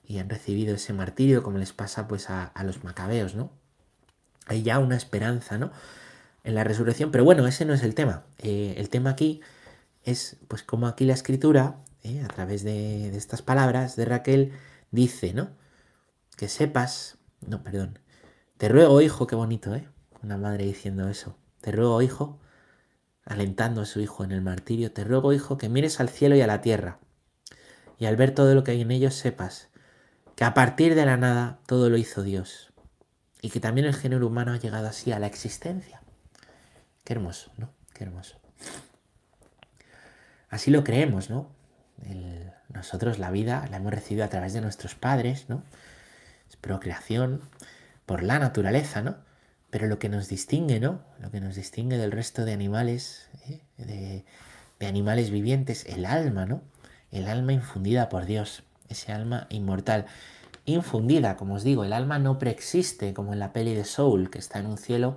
Y 0.06 0.18
han 0.18 0.28
recibido 0.28 0.74
ese 0.74 0.92
martirio 0.92 1.42
como 1.42 1.58
les 1.58 1.72
pasa 1.72 2.08
pues 2.08 2.30
a, 2.30 2.52
los 2.64 2.84
macabeos, 2.84 3.34
¿no? 3.34 3.50
Hay 4.46 4.62
ya 4.62 4.78
una 4.78 4.96
esperanza, 4.96 5.58
¿no? 5.58 5.72
en 6.44 6.54
la 6.54 6.62
resurrección, 6.62 7.10
pero 7.10 7.24
bueno, 7.24 7.46
ese 7.46 7.64
no 7.64 7.72
es 7.72 7.82
el 7.82 7.94
tema. 7.94 8.24
Eh, 8.38 8.74
el 8.76 8.90
tema 8.90 9.10
aquí 9.10 9.40
es, 10.04 10.36
pues 10.48 10.62
como 10.62 10.86
aquí 10.86 11.04
la 11.06 11.14
escritura, 11.14 11.76
eh, 12.02 12.22
a 12.22 12.28
través 12.28 12.62
de, 12.62 13.16
estas 13.16 13.42
palabras 13.42 13.96
de 13.96 14.04
Raquel, 14.04 14.52
dice, 14.90 15.32
¿no? 15.32 15.50
Que 16.36 16.48
sepas, 16.48 17.16
no, 17.40 17.62
perdón, 17.62 17.98
te 18.58 18.68
ruego, 18.68 19.00
hijo, 19.00 19.26
qué 19.26 19.36
bonito, 19.36 19.74
¿eh? 19.74 19.88
Una 20.22 20.36
madre 20.36 20.64
diciendo 20.66 21.08
eso. 21.08 21.36
Te 21.60 21.72
ruego, 21.72 22.02
hijo, 22.02 22.38
alentando 23.24 23.82
a 23.82 23.86
su 23.86 24.00
hijo 24.00 24.24
en 24.24 24.32
el 24.32 24.42
martirio, 24.42 24.92
te 24.92 25.04
ruego, 25.04 25.32
hijo, 25.32 25.58
que 25.58 25.68
mires 25.68 26.00
al 26.00 26.08
cielo 26.08 26.36
y 26.36 26.40
a 26.40 26.46
la 26.46 26.60
tierra, 26.60 26.98
y 27.98 28.06
al 28.06 28.16
ver 28.16 28.32
todo 28.32 28.54
lo 28.54 28.64
que 28.64 28.72
hay 28.72 28.82
en 28.82 28.90
ellos 28.90 29.14
sepas 29.14 29.68
que 30.36 30.44
a 30.44 30.54
partir 30.54 30.94
de 30.94 31.06
la 31.06 31.16
nada 31.16 31.58
todo 31.66 31.90
lo 31.90 31.96
hizo 31.96 32.22
Dios, 32.22 32.72
y 33.40 33.50
que 33.50 33.60
también 33.60 33.86
el 33.86 33.94
género 33.94 34.26
humano 34.26 34.52
ha 34.52 34.58
llegado 34.58 34.88
así 34.88 35.12
a 35.12 35.18
la 35.18 35.26
existencia. 35.26 36.00
Qué 37.04 37.12
hermoso, 37.12 37.52
¿no? 37.58 37.70
Qué 37.92 38.04
hermoso. 38.04 38.38
Así 40.48 40.70
lo 40.70 40.84
creemos, 40.84 41.30
¿no? 41.30 41.52
nosotros 42.68 43.18
la 43.18 43.30
vida 43.30 43.66
la 43.70 43.76
hemos 43.76 43.94
recibido 43.94 44.24
a 44.24 44.28
través 44.28 44.52
de 44.52 44.60
nuestros 44.60 44.94
padres, 44.94 45.48
¿no? 45.48 45.62
Es 46.48 46.56
procreación 46.56 47.40
por 48.04 48.22
la 48.22 48.38
naturaleza, 48.38 49.00
¿no? 49.00 49.16
Pero 49.74 49.88
lo 49.88 49.98
que 49.98 50.08
nos 50.08 50.28
distingue, 50.28 50.78
¿no? 50.78 51.00
Lo 51.18 51.32
que 51.32 51.40
nos 51.40 51.56
distingue 51.56 51.98
del 51.98 52.12
resto 52.12 52.44
de 52.44 52.52
animales, 52.52 53.26
¿eh? 53.48 53.60
de, 53.76 54.24
animales 54.86 55.30
vivientes, 55.30 55.84
el 55.86 56.06
alma, 56.06 56.46
¿no? 56.46 56.62
El 57.10 57.26
alma 57.26 57.54
infundida 57.54 58.08
por 58.08 58.24
Dios, 58.24 58.62
ese 58.88 59.10
alma 59.10 59.48
inmortal. 59.50 60.06
Infundida, 60.64 61.36
como 61.36 61.54
os 61.54 61.64
digo, 61.64 61.82
el 61.82 61.92
alma 61.92 62.20
no 62.20 62.38
preexiste, 62.38 63.14
como 63.14 63.32
en 63.32 63.40
la 63.40 63.52
peli 63.52 63.74
de 63.74 63.84
Soul, 63.84 64.30
que 64.30 64.38
está 64.38 64.60
en 64.60 64.66
un 64.66 64.78
cielo 64.78 65.16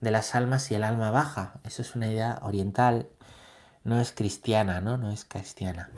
de 0.00 0.10
las 0.10 0.34
almas 0.34 0.70
y 0.70 0.76
el 0.76 0.84
alma 0.84 1.10
baja. 1.10 1.60
Eso 1.64 1.82
es 1.82 1.94
una 1.94 2.10
idea 2.10 2.38
oriental, 2.40 3.06
no 3.84 4.00
es 4.00 4.12
cristiana, 4.12 4.80
¿no? 4.80 4.96
No 4.96 5.10
es 5.10 5.26
cristiana. 5.26 5.90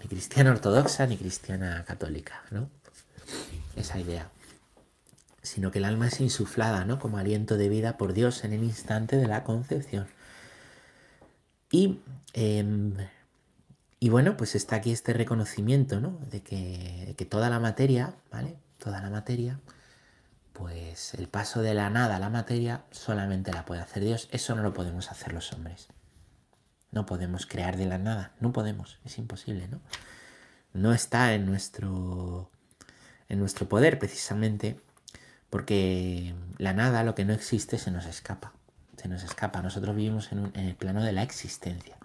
Ni 0.00 0.08
cristiana 0.08 0.52
ortodoxa 0.52 1.06
ni 1.06 1.18
cristiana 1.18 1.84
católica, 1.86 2.40
¿no? 2.50 2.70
Esa 3.76 3.98
idea. 3.98 4.30
Sino 5.44 5.70
que 5.70 5.78
el 5.78 5.84
alma 5.84 6.08
es 6.08 6.20
insuflada, 6.20 6.84
¿no? 6.84 6.98
Como 6.98 7.18
aliento 7.18 7.56
de 7.56 7.68
vida 7.68 7.96
por 7.96 8.14
Dios 8.14 8.42
en 8.42 8.52
el 8.52 8.64
instante 8.64 9.16
de 9.16 9.28
la 9.28 9.44
concepción. 9.44 10.08
Y, 11.70 12.00
em, 12.32 12.96
y 14.00 14.08
bueno, 14.08 14.36
pues 14.36 14.56
está 14.56 14.76
aquí 14.76 14.90
este 14.90 15.12
reconocimiento, 15.12 16.00
¿no? 16.00 16.18
De 16.32 16.42
que, 16.42 17.04
de 17.06 17.14
que 17.14 17.24
toda 17.24 17.48
la 17.50 17.60
materia, 17.60 18.16
¿vale? 18.32 18.56
Toda 18.78 19.00
la 19.00 19.10
materia 19.10 19.60
pues 20.54 21.14
el 21.14 21.28
paso 21.28 21.62
de 21.62 21.74
la 21.74 21.90
nada 21.90 22.16
a 22.16 22.18
la 22.20 22.30
materia 22.30 22.84
solamente 22.92 23.52
la 23.52 23.66
puede 23.66 23.82
hacer 23.82 24.04
Dios. 24.04 24.28
Eso 24.30 24.54
no 24.54 24.62
lo 24.62 24.72
podemos 24.72 25.10
hacer 25.10 25.32
los 25.32 25.52
hombres. 25.52 25.88
No 26.92 27.06
podemos 27.06 27.44
crear 27.44 27.76
de 27.76 27.86
la 27.86 27.98
nada. 27.98 28.32
No 28.38 28.52
podemos. 28.52 28.98
Es 29.04 29.18
imposible, 29.18 29.66
¿no? 29.66 29.80
No 30.72 30.94
está 30.94 31.34
en 31.34 31.44
nuestro, 31.44 32.52
en 33.28 33.40
nuestro 33.40 33.68
poder 33.68 33.98
precisamente 33.98 34.80
porque 35.54 36.34
la 36.58 36.72
nada, 36.72 37.04
lo 37.04 37.14
que 37.14 37.24
no 37.24 37.32
existe, 37.32 37.78
se 37.78 37.92
nos 37.92 38.06
escapa. 38.06 38.54
Se 38.96 39.06
nos 39.06 39.22
escapa. 39.22 39.62
Nosotros 39.62 39.94
vivimos 39.94 40.32
en, 40.32 40.50
el 40.52 40.74
plano 40.74 41.00
de 41.00 41.12
la 41.12 41.22
existencia. 41.22 41.96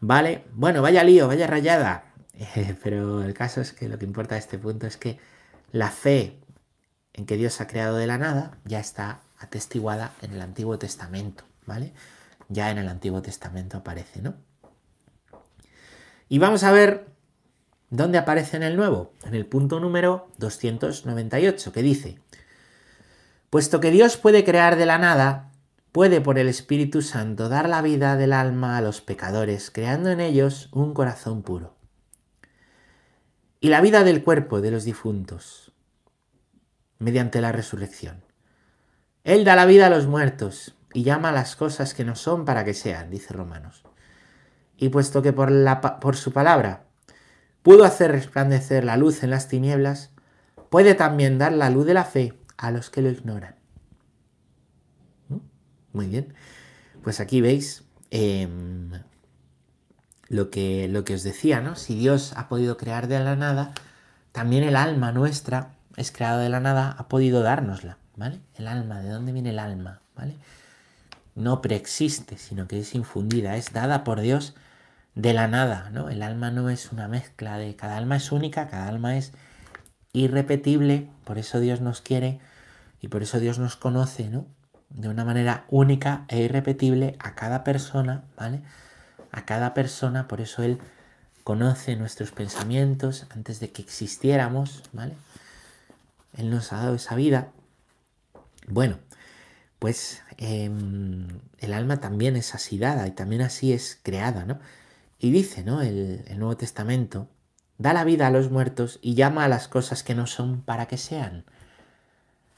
Vale, 0.00 0.46
bueno, 0.54 0.80
vaya 0.80 1.04
lío, 1.04 1.28
vaya 1.28 1.46
rayada. 1.46 2.04
pero 2.82 3.22
el 3.22 3.34
caso 3.34 3.60
es 3.60 3.74
que 3.74 3.90
lo 3.90 3.98
que 3.98 4.06
importa 4.06 4.34
a 4.34 4.38
este 4.38 4.56
punto 4.56 4.86
es 4.86 4.96
que 4.96 5.18
la 5.72 5.90
fe 5.90 6.40
en 7.12 7.26
que 7.26 7.36
Dios 7.36 7.60
ha 7.60 7.66
creado 7.66 7.98
de 7.98 8.06
la 8.06 8.16
nada 8.16 8.56
ya 8.64 8.80
está 8.80 9.20
atestiguada 9.38 10.14
en 10.22 10.32
el 10.32 10.40
Antiguo 10.40 10.78
Testamento, 10.78 11.44
¿vale? 11.66 11.92
Ya 12.48 12.70
en 12.70 12.78
el 12.78 12.88
Antiguo 12.88 13.20
Testamento 13.20 13.76
aparece, 13.76 14.22
¿no? 14.22 14.36
Y 16.30 16.38
vamos 16.38 16.64
a 16.64 16.72
ver 16.72 17.08
dónde 17.90 18.18
aparece 18.18 18.56
en 18.56 18.62
el 18.62 18.76
Nuevo, 18.76 19.12
en 19.24 19.34
el 19.34 19.46
punto 19.46 19.80
número 19.80 20.28
298, 20.38 21.72
que 21.72 21.82
dice, 21.82 22.18
puesto 23.50 23.80
que 23.80 23.90
Dios 23.90 24.16
puede 24.16 24.44
crear 24.44 24.76
de 24.76 24.86
la 24.86 24.98
nada, 24.98 25.52
puede 25.92 26.20
por 26.20 26.38
el 26.38 26.48
Espíritu 26.48 27.02
Santo 27.02 27.48
dar 27.48 27.68
la 27.68 27.82
vida 27.82 28.16
del 28.16 28.32
alma 28.32 28.76
a 28.76 28.80
los 28.80 29.00
pecadores, 29.00 29.70
creando 29.70 30.10
en 30.10 30.20
ellos 30.20 30.68
un 30.72 30.94
corazón 30.94 31.42
puro. 31.42 31.74
Y 33.60 33.68
la 33.68 33.80
vida 33.80 34.04
del 34.04 34.22
cuerpo 34.22 34.60
de 34.60 34.70
los 34.70 34.84
difuntos, 34.84 35.72
mediante 36.98 37.40
la 37.40 37.52
resurrección. 37.52 38.24
Él 39.24 39.44
da 39.44 39.56
la 39.56 39.66
vida 39.66 39.86
a 39.86 39.90
los 39.90 40.06
muertos 40.06 40.74
y 40.92 41.02
llama 41.02 41.30
a 41.30 41.32
las 41.32 41.56
cosas 41.56 41.94
que 41.94 42.04
no 42.04 42.14
son 42.14 42.44
para 42.44 42.64
que 42.64 42.74
sean, 42.74 43.10
dice 43.10 43.34
Romanos. 43.34 43.82
Y 44.76 44.90
puesto 44.90 45.22
que 45.22 45.32
por, 45.32 45.50
la, 45.50 45.80
por 45.80 46.16
su 46.16 46.32
palabra 46.32 46.85
pudo 47.66 47.84
hacer 47.84 48.12
resplandecer 48.12 48.84
la 48.84 48.96
luz 48.96 49.24
en 49.24 49.30
las 49.30 49.48
tinieblas, 49.48 50.12
puede 50.70 50.94
también 50.94 51.36
dar 51.36 51.52
la 51.52 51.68
luz 51.68 51.84
de 51.84 51.94
la 51.94 52.04
fe 52.04 52.32
a 52.56 52.70
los 52.70 52.90
que 52.90 53.02
lo 53.02 53.10
ignoran. 53.10 53.56
Muy 55.92 56.06
bien. 56.06 56.32
Pues 57.02 57.18
aquí 57.18 57.40
veis 57.40 57.82
em, 58.12 58.92
lo, 60.28 60.48
que, 60.48 60.86
lo 60.86 61.02
que 61.02 61.14
os 61.14 61.24
decía, 61.24 61.60
¿no? 61.60 61.74
Si 61.74 61.96
Dios 61.96 62.34
ha 62.36 62.48
podido 62.48 62.76
crear 62.76 63.08
de 63.08 63.18
la 63.18 63.34
nada, 63.34 63.72
también 64.30 64.62
el 64.62 64.76
alma 64.76 65.10
nuestra 65.10 65.74
es 65.96 66.12
creado 66.12 66.38
de 66.38 66.50
la 66.50 66.60
nada, 66.60 66.94
ha 66.96 67.08
podido 67.08 67.42
dárnosla, 67.42 67.98
¿vale? 68.14 68.38
El 68.54 68.68
alma, 68.68 69.00
¿de 69.00 69.10
dónde 69.10 69.32
viene 69.32 69.50
el 69.50 69.58
alma? 69.58 70.02
¿Vale? 70.14 70.36
No 71.34 71.62
preexiste, 71.62 72.38
sino 72.38 72.68
que 72.68 72.78
es 72.78 72.94
infundida, 72.94 73.56
es 73.56 73.72
dada 73.72 74.04
por 74.04 74.20
Dios 74.20 74.54
de 75.16 75.32
la 75.32 75.48
nada, 75.48 75.90
¿no? 75.92 76.10
El 76.10 76.22
alma 76.22 76.50
no 76.50 76.70
es 76.70 76.92
una 76.92 77.08
mezcla 77.08 77.56
de 77.58 77.74
cada 77.74 77.96
alma 77.96 78.16
es 78.16 78.30
única, 78.30 78.68
cada 78.68 78.86
alma 78.86 79.16
es 79.16 79.32
irrepetible, 80.12 81.08
por 81.24 81.38
eso 81.38 81.58
Dios 81.58 81.80
nos 81.80 82.02
quiere 82.02 82.38
y 83.00 83.08
por 83.08 83.22
eso 83.22 83.40
Dios 83.40 83.58
nos 83.58 83.76
conoce, 83.76 84.28
¿no? 84.28 84.46
De 84.90 85.08
una 85.08 85.24
manera 85.24 85.64
única 85.68 86.26
e 86.28 86.40
irrepetible 86.40 87.16
a 87.18 87.34
cada 87.34 87.64
persona, 87.64 88.24
¿vale? 88.36 88.60
A 89.32 89.46
cada 89.46 89.72
persona, 89.72 90.28
por 90.28 90.42
eso 90.42 90.62
Él 90.62 90.78
conoce 91.44 91.96
nuestros 91.96 92.30
pensamientos 92.30 93.26
antes 93.30 93.58
de 93.58 93.72
que 93.72 93.80
existiéramos, 93.80 94.82
¿vale? 94.92 95.14
Él 96.36 96.50
nos 96.50 96.74
ha 96.74 96.76
dado 96.76 96.94
esa 96.94 97.14
vida. 97.14 97.48
Bueno, 98.68 98.98
pues 99.78 100.22
em, 100.36 101.26
el 101.58 101.72
alma 101.72 102.00
también 102.00 102.36
es 102.36 102.54
así 102.54 102.78
dada 102.78 103.06
y 103.06 103.12
también 103.12 103.40
así 103.40 103.72
es 103.72 103.98
creada, 104.02 104.44
¿no? 104.44 104.58
Y 105.18 105.30
dice, 105.30 105.64
¿no? 105.64 105.82
El, 105.82 106.24
Nuevo 106.38 106.56
Testamento, 106.56 107.28
da 107.78 107.92
la 107.92 108.04
vida 108.04 108.26
a 108.26 108.30
los 108.30 108.50
muertos 108.50 108.98
y 109.02 109.14
llama 109.14 109.44
a 109.44 109.48
las 109.48 109.68
cosas 109.68 110.02
que 110.02 110.14
no 110.14 110.26
son 110.26 110.62
para 110.62 110.86
que 110.86 110.98
sean. 110.98 111.44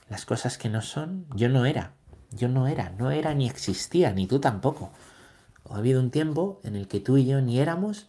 Las 0.09 0.25
cosas 0.25 0.59
que 0.59 0.69
no 0.69 0.83
son, 0.83 1.27
yo 1.35 1.49
no 1.49 1.67
era, 1.67 1.93
yo 2.31 2.49
no 2.49 2.67
era, 2.67 2.91
no 2.91 3.11
era 3.11 3.35
ni 3.35 3.49
existía, 3.49 4.13
ni 4.13 4.27
tú 4.27 4.41
tampoco. 4.41 4.91
Ha 5.71 5.77
habido 5.77 6.01
un 6.01 6.11
tiempo 6.11 6.61
en 6.65 6.77
el 6.77 6.89
que 6.89 7.01
tú 7.01 7.17
y 7.19 7.27
yo 7.27 7.41
ni 7.41 7.61
éramos 7.61 8.09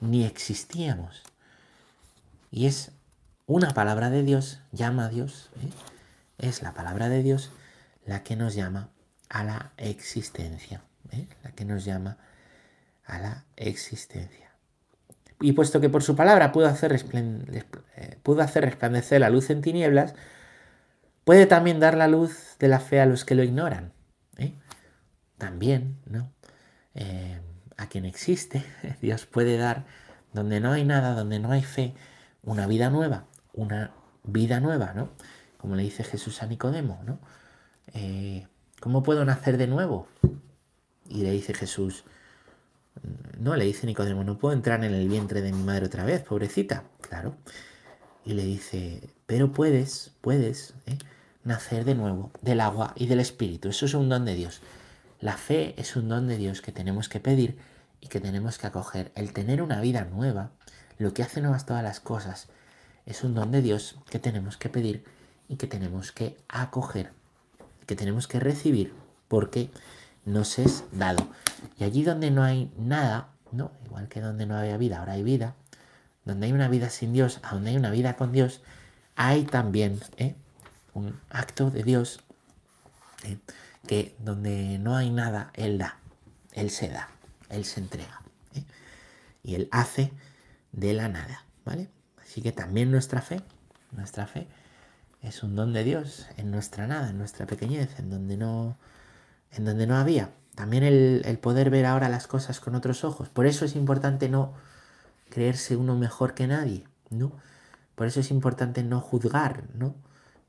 ni 0.00 0.24
existíamos. 0.24 1.22
Y 2.50 2.66
es 2.66 2.92
una 3.46 3.70
palabra 3.70 4.10
de 4.10 4.22
Dios, 4.22 4.60
llama 4.72 5.06
a 5.06 5.08
Dios, 5.08 5.50
¿eh? 5.62 5.68
es 6.38 6.62
la 6.62 6.74
palabra 6.74 7.08
de 7.08 7.22
Dios 7.22 7.50
la 8.06 8.22
que 8.22 8.36
nos 8.36 8.54
llama 8.54 8.88
a 9.28 9.44
la 9.44 9.72
existencia, 9.76 10.82
¿eh? 11.10 11.26
la 11.42 11.52
que 11.52 11.64
nos 11.64 11.84
llama 11.84 12.18
a 13.04 13.18
la 13.18 13.44
existencia. 13.56 14.52
Y 15.40 15.52
puesto 15.52 15.80
que 15.80 15.88
por 15.88 16.02
su 16.02 16.14
palabra 16.14 16.52
pudo 16.52 16.66
hacer, 16.66 16.92
eh, 16.92 18.18
hacer 18.40 18.64
resplandecer 18.64 19.20
la 19.20 19.30
luz 19.30 19.50
en 19.50 19.60
tinieblas, 19.60 20.14
puede 21.24 21.46
también 21.46 21.80
dar 21.80 21.96
la 21.96 22.08
luz 22.08 22.56
de 22.58 22.68
la 22.68 22.80
fe 22.80 23.00
a 23.00 23.06
los 23.06 23.24
que 23.24 23.34
lo 23.34 23.42
ignoran. 23.42 23.92
También, 25.38 25.98
¿no? 26.06 26.30
a 27.76 27.88
quien 27.88 28.04
existe, 28.04 28.64
Dios 29.02 29.26
puede 29.26 29.56
dar, 29.56 29.84
donde 30.32 30.60
no 30.60 30.72
hay 30.72 30.84
nada, 30.84 31.14
donde 31.14 31.38
no 31.40 31.50
hay 31.50 31.62
fe, 31.62 31.94
una 32.42 32.66
vida 32.66 32.90
nueva, 32.90 33.26
una 33.52 33.92
vida 34.24 34.60
nueva, 34.60 34.92
¿no? 34.94 35.10
Como 35.58 35.76
le 35.76 35.82
dice 35.82 36.04
Jesús 36.04 36.42
a 36.42 36.46
Nicodemo, 36.46 37.00
¿no? 37.04 37.18
Eh, 37.94 38.46
¿Cómo 38.80 39.02
puedo 39.02 39.24
nacer 39.24 39.58
de 39.58 39.66
nuevo? 39.66 40.08
Y 41.08 41.22
le 41.22 41.30
dice 41.30 41.54
Jesús, 41.54 42.04
no, 43.38 43.56
le 43.56 43.64
dice 43.64 43.86
Nicodemo, 43.86 44.24
no 44.24 44.38
puedo 44.38 44.54
entrar 44.54 44.84
en 44.84 44.94
el 44.94 45.08
vientre 45.08 45.42
de 45.42 45.52
mi 45.52 45.62
madre 45.62 45.86
otra 45.86 46.04
vez, 46.04 46.22
pobrecita. 46.22 46.84
Claro. 47.00 47.36
Y 48.24 48.34
le 48.34 48.44
dice, 48.44 49.10
pero 49.26 49.52
puedes, 49.52 50.12
puedes 50.20 50.74
¿eh? 50.86 50.98
nacer 51.44 51.84
de 51.84 51.94
nuevo 51.94 52.30
del 52.40 52.60
agua 52.60 52.92
y 52.96 53.06
del 53.06 53.20
espíritu. 53.20 53.68
Eso 53.68 53.86
es 53.86 53.94
un 53.94 54.08
don 54.08 54.24
de 54.24 54.34
Dios. 54.34 54.60
La 55.20 55.36
fe 55.36 55.74
es 55.76 55.96
un 55.96 56.08
don 56.08 56.28
de 56.28 56.36
Dios 56.36 56.60
que 56.60 56.72
tenemos 56.72 57.08
que 57.08 57.20
pedir 57.20 57.58
y 58.00 58.08
que 58.08 58.20
tenemos 58.20 58.58
que 58.58 58.66
acoger. 58.66 59.12
El 59.14 59.32
tener 59.32 59.62
una 59.62 59.80
vida 59.80 60.04
nueva, 60.04 60.50
lo 60.98 61.14
que 61.14 61.22
hace 61.22 61.40
nuevas 61.40 61.66
todas 61.66 61.82
las 61.82 62.00
cosas, 62.00 62.48
es 63.06 63.24
un 63.24 63.34
don 63.34 63.50
de 63.50 63.62
Dios 63.62 63.96
que 64.10 64.18
tenemos 64.18 64.56
que 64.56 64.68
pedir 64.68 65.04
y 65.48 65.56
que 65.56 65.66
tenemos 65.66 66.12
que 66.12 66.36
acoger, 66.48 67.10
que 67.86 67.96
tenemos 67.96 68.28
que 68.28 68.38
recibir 68.38 68.94
porque 69.32 69.70
nos 70.24 70.58
es 70.58 70.84
dado. 70.92 71.26
Y 71.78 71.84
allí 71.84 72.02
donde 72.02 72.30
no 72.30 72.42
hay 72.42 72.72
nada, 72.76 73.28
¿no? 73.50 73.72
igual 73.86 74.08
que 74.08 74.20
donde 74.20 74.46
no 74.46 74.56
había 74.56 74.76
vida, 74.76 74.98
ahora 74.98 75.14
hay 75.14 75.22
vida, 75.22 75.54
donde 76.24 76.46
hay 76.46 76.52
una 76.52 76.68
vida 76.68 76.90
sin 76.90 77.12
Dios, 77.12 77.40
a 77.42 77.54
donde 77.54 77.70
hay 77.70 77.76
una 77.76 77.90
vida 77.90 78.16
con 78.16 78.32
Dios, 78.32 78.62
hay 79.16 79.44
también 79.44 80.00
¿eh? 80.16 80.34
un 80.94 81.18
acto 81.30 81.70
de 81.70 81.82
Dios 81.82 82.20
¿eh? 83.24 83.38
que 83.86 84.14
donde 84.18 84.78
no 84.78 84.96
hay 84.96 85.10
nada, 85.10 85.50
Él 85.54 85.78
da, 85.78 85.98
Él 86.52 86.70
se 86.70 86.88
da, 86.88 87.08
Él 87.48 87.64
se 87.64 87.80
entrega. 87.80 88.22
¿eh? 88.54 88.64
Y 89.42 89.54
Él 89.54 89.68
hace 89.72 90.12
de 90.72 90.94
la 90.94 91.08
nada, 91.08 91.44
¿vale? 91.64 91.90
Así 92.22 92.40
que 92.40 92.52
también 92.52 92.90
nuestra 92.90 93.20
fe, 93.20 93.42
nuestra 93.90 94.26
fe 94.26 94.48
es 95.20 95.42
un 95.42 95.54
don 95.54 95.72
de 95.72 95.84
Dios 95.84 96.26
en 96.36 96.50
nuestra 96.50 96.86
nada, 96.86 97.10
en 97.10 97.18
nuestra 97.18 97.46
pequeñez, 97.46 97.98
en 97.98 98.10
donde 98.10 98.36
no, 98.36 98.78
en 99.52 99.64
donde 99.64 99.86
no 99.86 99.96
había. 99.96 100.30
También 100.54 100.82
el, 100.82 101.38
poder 101.38 101.70
ver 101.70 101.86
ahora 101.86 102.08
las 102.08 102.26
cosas 102.26 102.60
con 102.60 102.74
otros 102.74 103.04
ojos. 103.04 103.28
Por 103.28 103.46
eso 103.46 103.64
es 103.64 103.74
importante 103.74 104.28
no 104.28 104.52
creerse 105.30 105.76
uno 105.76 105.96
mejor 105.96 106.34
que 106.34 106.46
nadie, 106.46 106.86
¿no? 107.10 107.32
Por 107.94 108.06
eso 108.06 108.20
es 108.20 108.30
importante 108.30 108.82
no 108.82 109.00
juzgar, 109.00 109.64
¿no? 109.74 109.94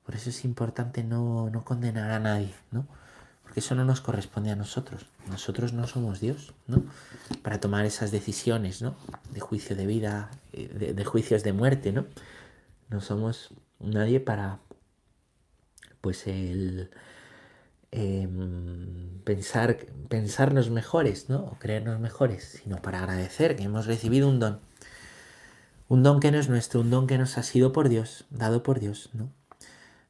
Por 0.05 0.15
eso 0.15 0.29
es 0.29 0.43
importante 0.43 1.03
no, 1.03 1.49
no 1.49 1.63
condenar 1.63 2.11
a 2.11 2.19
nadie, 2.19 2.53
¿no? 2.71 2.85
Porque 3.43 3.61
eso 3.61 3.75
no 3.75 3.85
nos 3.85 4.01
corresponde 4.01 4.51
a 4.51 4.55
nosotros. 4.57 5.05
Nosotros 5.29 5.71
no 5.71 5.87
somos 5.87 6.19
Dios, 6.19 6.53
¿no? 6.67 6.83
Para 7.41 7.61
tomar 7.61 7.85
esas 7.85 8.11
decisiones, 8.11 8.81
¿no? 8.81 8.95
De 9.31 9.39
juicio 9.39 9.75
de 9.75 9.85
vida, 9.85 10.31
de, 10.51 10.93
de 10.93 11.05
juicios 11.05 11.43
de 11.43 11.53
muerte, 11.53 11.93
¿no? 11.93 12.05
No 12.89 12.99
somos 12.99 13.51
nadie 13.79 14.19
para, 14.19 14.59
pues, 16.01 16.27
el 16.27 16.89
eh, 17.93 18.27
pensar, 19.23 19.77
pensarnos 20.09 20.69
mejores, 20.69 21.29
¿no? 21.29 21.45
O 21.45 21.57
creernos 21.59 21.99
mejores, 21.99 22.61
sino 22.63 22.81
para 22.81 22.99
agradecer 22.99 23.55
que 23.55 23.63
hemos 23.63 23.85
recibido 23.85 24.27
un 24.27 24.39
don. 24.39 24.59
Un 25.87 26.03
don 26.03 26.19
que 26.19 26.31
no 26.31 26.39
es 26.39 26.49
nuestro, 26.49 26.81
un 26.81 26.89
don 26.89 27.07
que 27.07 27.17
nos 27.17 27.37
ha 27.37 27.43
sido 27.43 27.71
por 27.71 27.87
Dios, 27.87 28.25
dado 28.29 28.63
por 28.63 28.79
Dios, 28.79 29.09
¿no? 29.13 29.31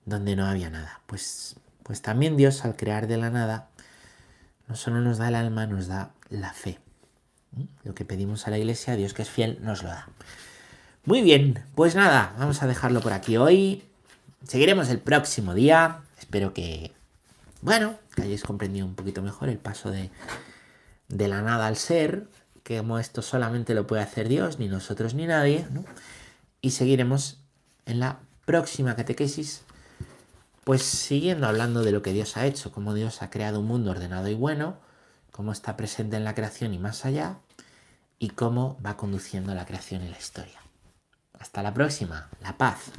Donde 0.05 0.35
no 0.35 0.45
había 0.45 0.69
nada. 0.69 1.01
Pues 1.05 1.55
pues 1.83 2.01
también 2.01 2.37
Dios 2.37 2.65
al 2.65 2.75
crear 2.75 3.07
de 3.07 3.17
la 3.17 3.29
nada 3.29 3.69
no 4.67 4.75
solo 4.75 5.01
nos 5.01 5.17
da 5.17 5.27
el 5.27 5.35
alma, 5.35 5.67
nos 5.67 5.87
da 5.87 6.13
la 6.29 6.53
fe. 6.53 6.79
Lo 7.83 7.93
que 7.93 8.05
pedimos 8.05 8.47
a 8.47 8.49
la 8.49 8.57
iglesia, 8.57 8.95
Dios 8.95 9.13
que 9.13 9.21
es 9.21 9.29
fiel, 9.29 9.59
nos 9.61 9.83
lo 9.83 9.89
da. 9.89 10.07
Muy 11.05 11.21
bien, 11.21 11.65
pues 11.75 11.95
nada, 11.95 12.33
vamos 12.39 12.63
a 12.63 12.67
dejarlo 12.67 13.01
por 13.01 13.11
aquí 13.11 13.35
hoy. 13.35 13.83
Seguiremos 14.47 14.89
el 14.89 14.99
próximo 14.99 15.53
día. 15.53 15.99
Espero 16.17 16.53
que, 16.53 16.93
bueno, 17.63 17.97
que 18.15 18.23
hayáis 18.23 18.43
comprendido 18.43 18.85
un 18.85 18.95
poquito 18.95 19.21
mejor 19.21 19.49
el 19.49 19.57
paso 19.57 19.89
de, 19.89 20.11
de 21.07 21.27
la 21.27 21.41
nada 21.41 21.67
al 21.67 21.77
ser, 21.77 22.27
que 22.63 22.83
esto 22.99 23.21
solamente 23.21 23.73
lo 23.73 23.87
puede 23.87 24.01
hacer 24.01 24.27
Dios, 24.29 24.59
ni 24.59 24.67
nosotros 24.67 25.13
ni 25.13 25.25
nadie. 25.25 25.67
¿no? 25.71 25.83
Y 26.61 26.71
seguiremos 26.71 27.39
en 27.85 27.99
la 27.99 28.19
próxima 28.45 28.95
catequesis 28.95 29.63
pues 30.63 30.81
siguiendo 30.83 31.47
hablando 31.47 31.83
de 31.83 31.91
lo 31.91 32.01
que 32.01 32.13
Dios 32.13 32.37
ha 32.37 32.45
hecho, 32.45 32.71
cómo 32.71 32.93
Dios 32.93 33.21
ha 33.21 33.29
creado 33.29 33.59
un 33.59 33.67
mundo 33.67 33.91
ordenado 33.91 34.29
y 34.29 34.33
bueno, 34.33 34.77
cómo 35.31 35.51
está 35.51 35.75
presente 35.75 36.15
en 36.15 36.23
la 36.23 36.35
creación 36.35 36.73
y 36.73 36.79
más 36.79 37.05
allá, 37.05 37.39
y 38.17 38.29
cómo 38.29 38.77
va 38.85 38.95
conduciendo 38.95 39.53
la 39.53 39.65
creación 39.65 40.03
y 40.03 40.09
la 40.09 40.17
historia. 40.17 40.59
Hasta 41.37 41.61
la 41.61 41.73
próxima, 41.73 42.29
la 42.41 42.57
paz. 42.57 42.91